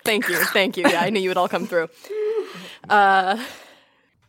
[0.04, 0.36] Thank you.
[0.36, 0.84] Thank you.
[0.88, 1.88] Yeah, I knew you would all come through.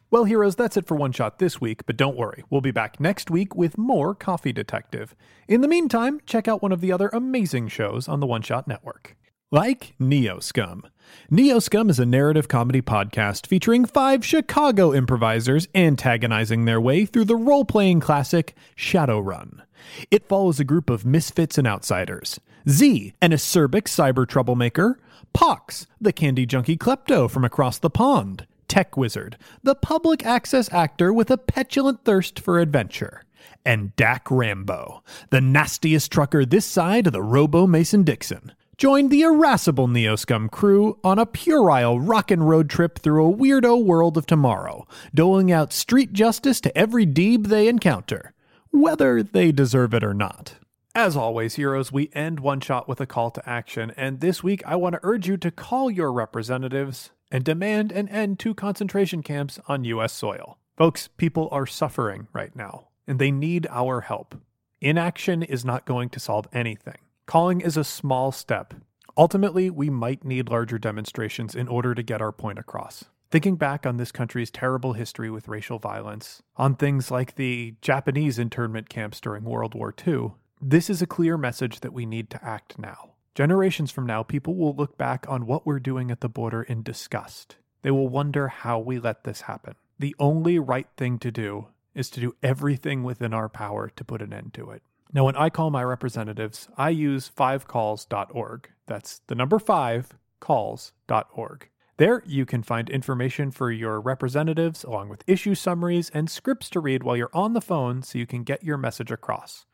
[0.09, 2.97] Well, heroes, that's it for One Shot this week, but don't worry, we'll be back
[2.97, 5.13] next week with more Coffee Detective.
[5.49, 8.69] In the meantime, check out one of the other amazing shows on the One Shot
[8.69, 9.17] Network.
[9.51, 10.83] Like Neo Scum.
[11.29, 17.25] Neo Scum is a narrative comedy podcast featuring five Chicago improvisers antagonizing their way through
[17.25, 19.61] the role playing classic Shadowrun.
[20.09, 22.39] It follows a group of misfits and outsiders
[22.69, 24.99] Z, an acerbic cyber troublemaker,
[25.33, 31.13] Pox, the candy junkie klepto from across the pond, Tech Wizard, the public access actor
[31.13, 33.23] with a petulant thirst for adventure,
[33.65, 38.53] and Dak Rambo, the nastiest trucker this side of the Robo Mason Dixon.
[38.77, 44.17] Join the irascible Neoscum crew on a puerile rockin' road trip through a weirdo world
[44.17, 48.33] of tomorrow, doling out street justice to every deeb they encounter,
[48.69, 50.57] whether they deserve it or not.
[50.93, 54.61] As always, heroes, we end one shot with a call to action, and this week
[54.65, 59.23] I want to urge you to call your representatives and demand an end to concentration
[59.23, 60.13] camps on U.S.
[60.13, 60.57] soil.
[60.77, 64.35] Folks, people are suffering right now, and they need our help.
[64.79, 66.97] Inaction is not going to solve anything.
[67.25, 68.73] Calling is a small step.
[69.17, 73.05] Ultimately, we might need larger demonstrations in order to get our point across.
[73.29, 78.39] Thinking back on this country's terrible history with racial violence, on things like the Japanese
[78.39, 82.43] internment camps during World War II, this is a clear message that we need to
[82.45, 83.11] act now.
[83.37, 86.81] Generations from now, people will look back on what we're doing at the border in
[86.81, 87.57] disgust.
[87.83, 89.75] They will wonder how we let this happen.
[89.99, 94.23] The only right thing to do is to do everything within our power to put
[94.23, 94.81] an end to it.
[95.13, 98.69] Now, when I call my representatives, I use fivecalls.org.
[98.87, 101.69] That's the number five calls.org.
[101.97, 106.79] There, you can find information for your representatives, along with issue summaries and scripts to
[106.79, 109.67] read while you're on the phone so you can get your message across.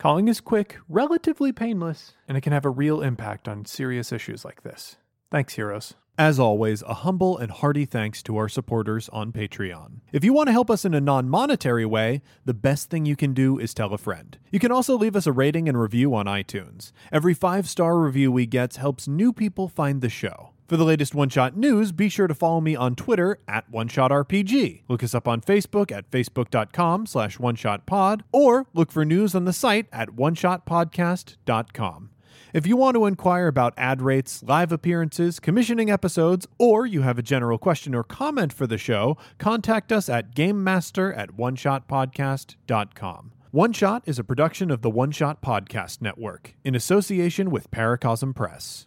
[0.00, 4.46] Calling is quick, relatively painless, and it can have a real impact on serious issues
[4.46, 4.96] like this.
[5.30, 5.92] Thanks, heroes.
[6.16, 10.00] As always, a humble and hearty thanks to our supporters on Patreon.
[10.10, 13.14] If you want to help us in a non monetary way, the best thing you
[13.14, 14.38] can do is tell a friend.
[14.50, 16.92] You can also leave us a rating and review on iTunes.
[17.12, 20.49] Every five star review we get helps new people find the show.
[20.70, 24.82] For the latest One Shot news, be sure to follow me on Twitter at OneShotRPG.
[24.86, 29.52] Look us up on Facebook at facebook.com slash OneShotPod, or look for news on the
[29.52, 32.10] site at OneShotPodcast.com.
[32.54, 37.18] If you want to inquire about ad rates, live appearances, commissioning episodes, or you have
[37.18, 43.32] a general question or comment for the show, contact us at GameMaster at OneShotPodcast.com.
[43.50, 48.36] One Shot is a production of the One Shot Podcast Network in association with Paracosm
[48.36, 48.86] Press.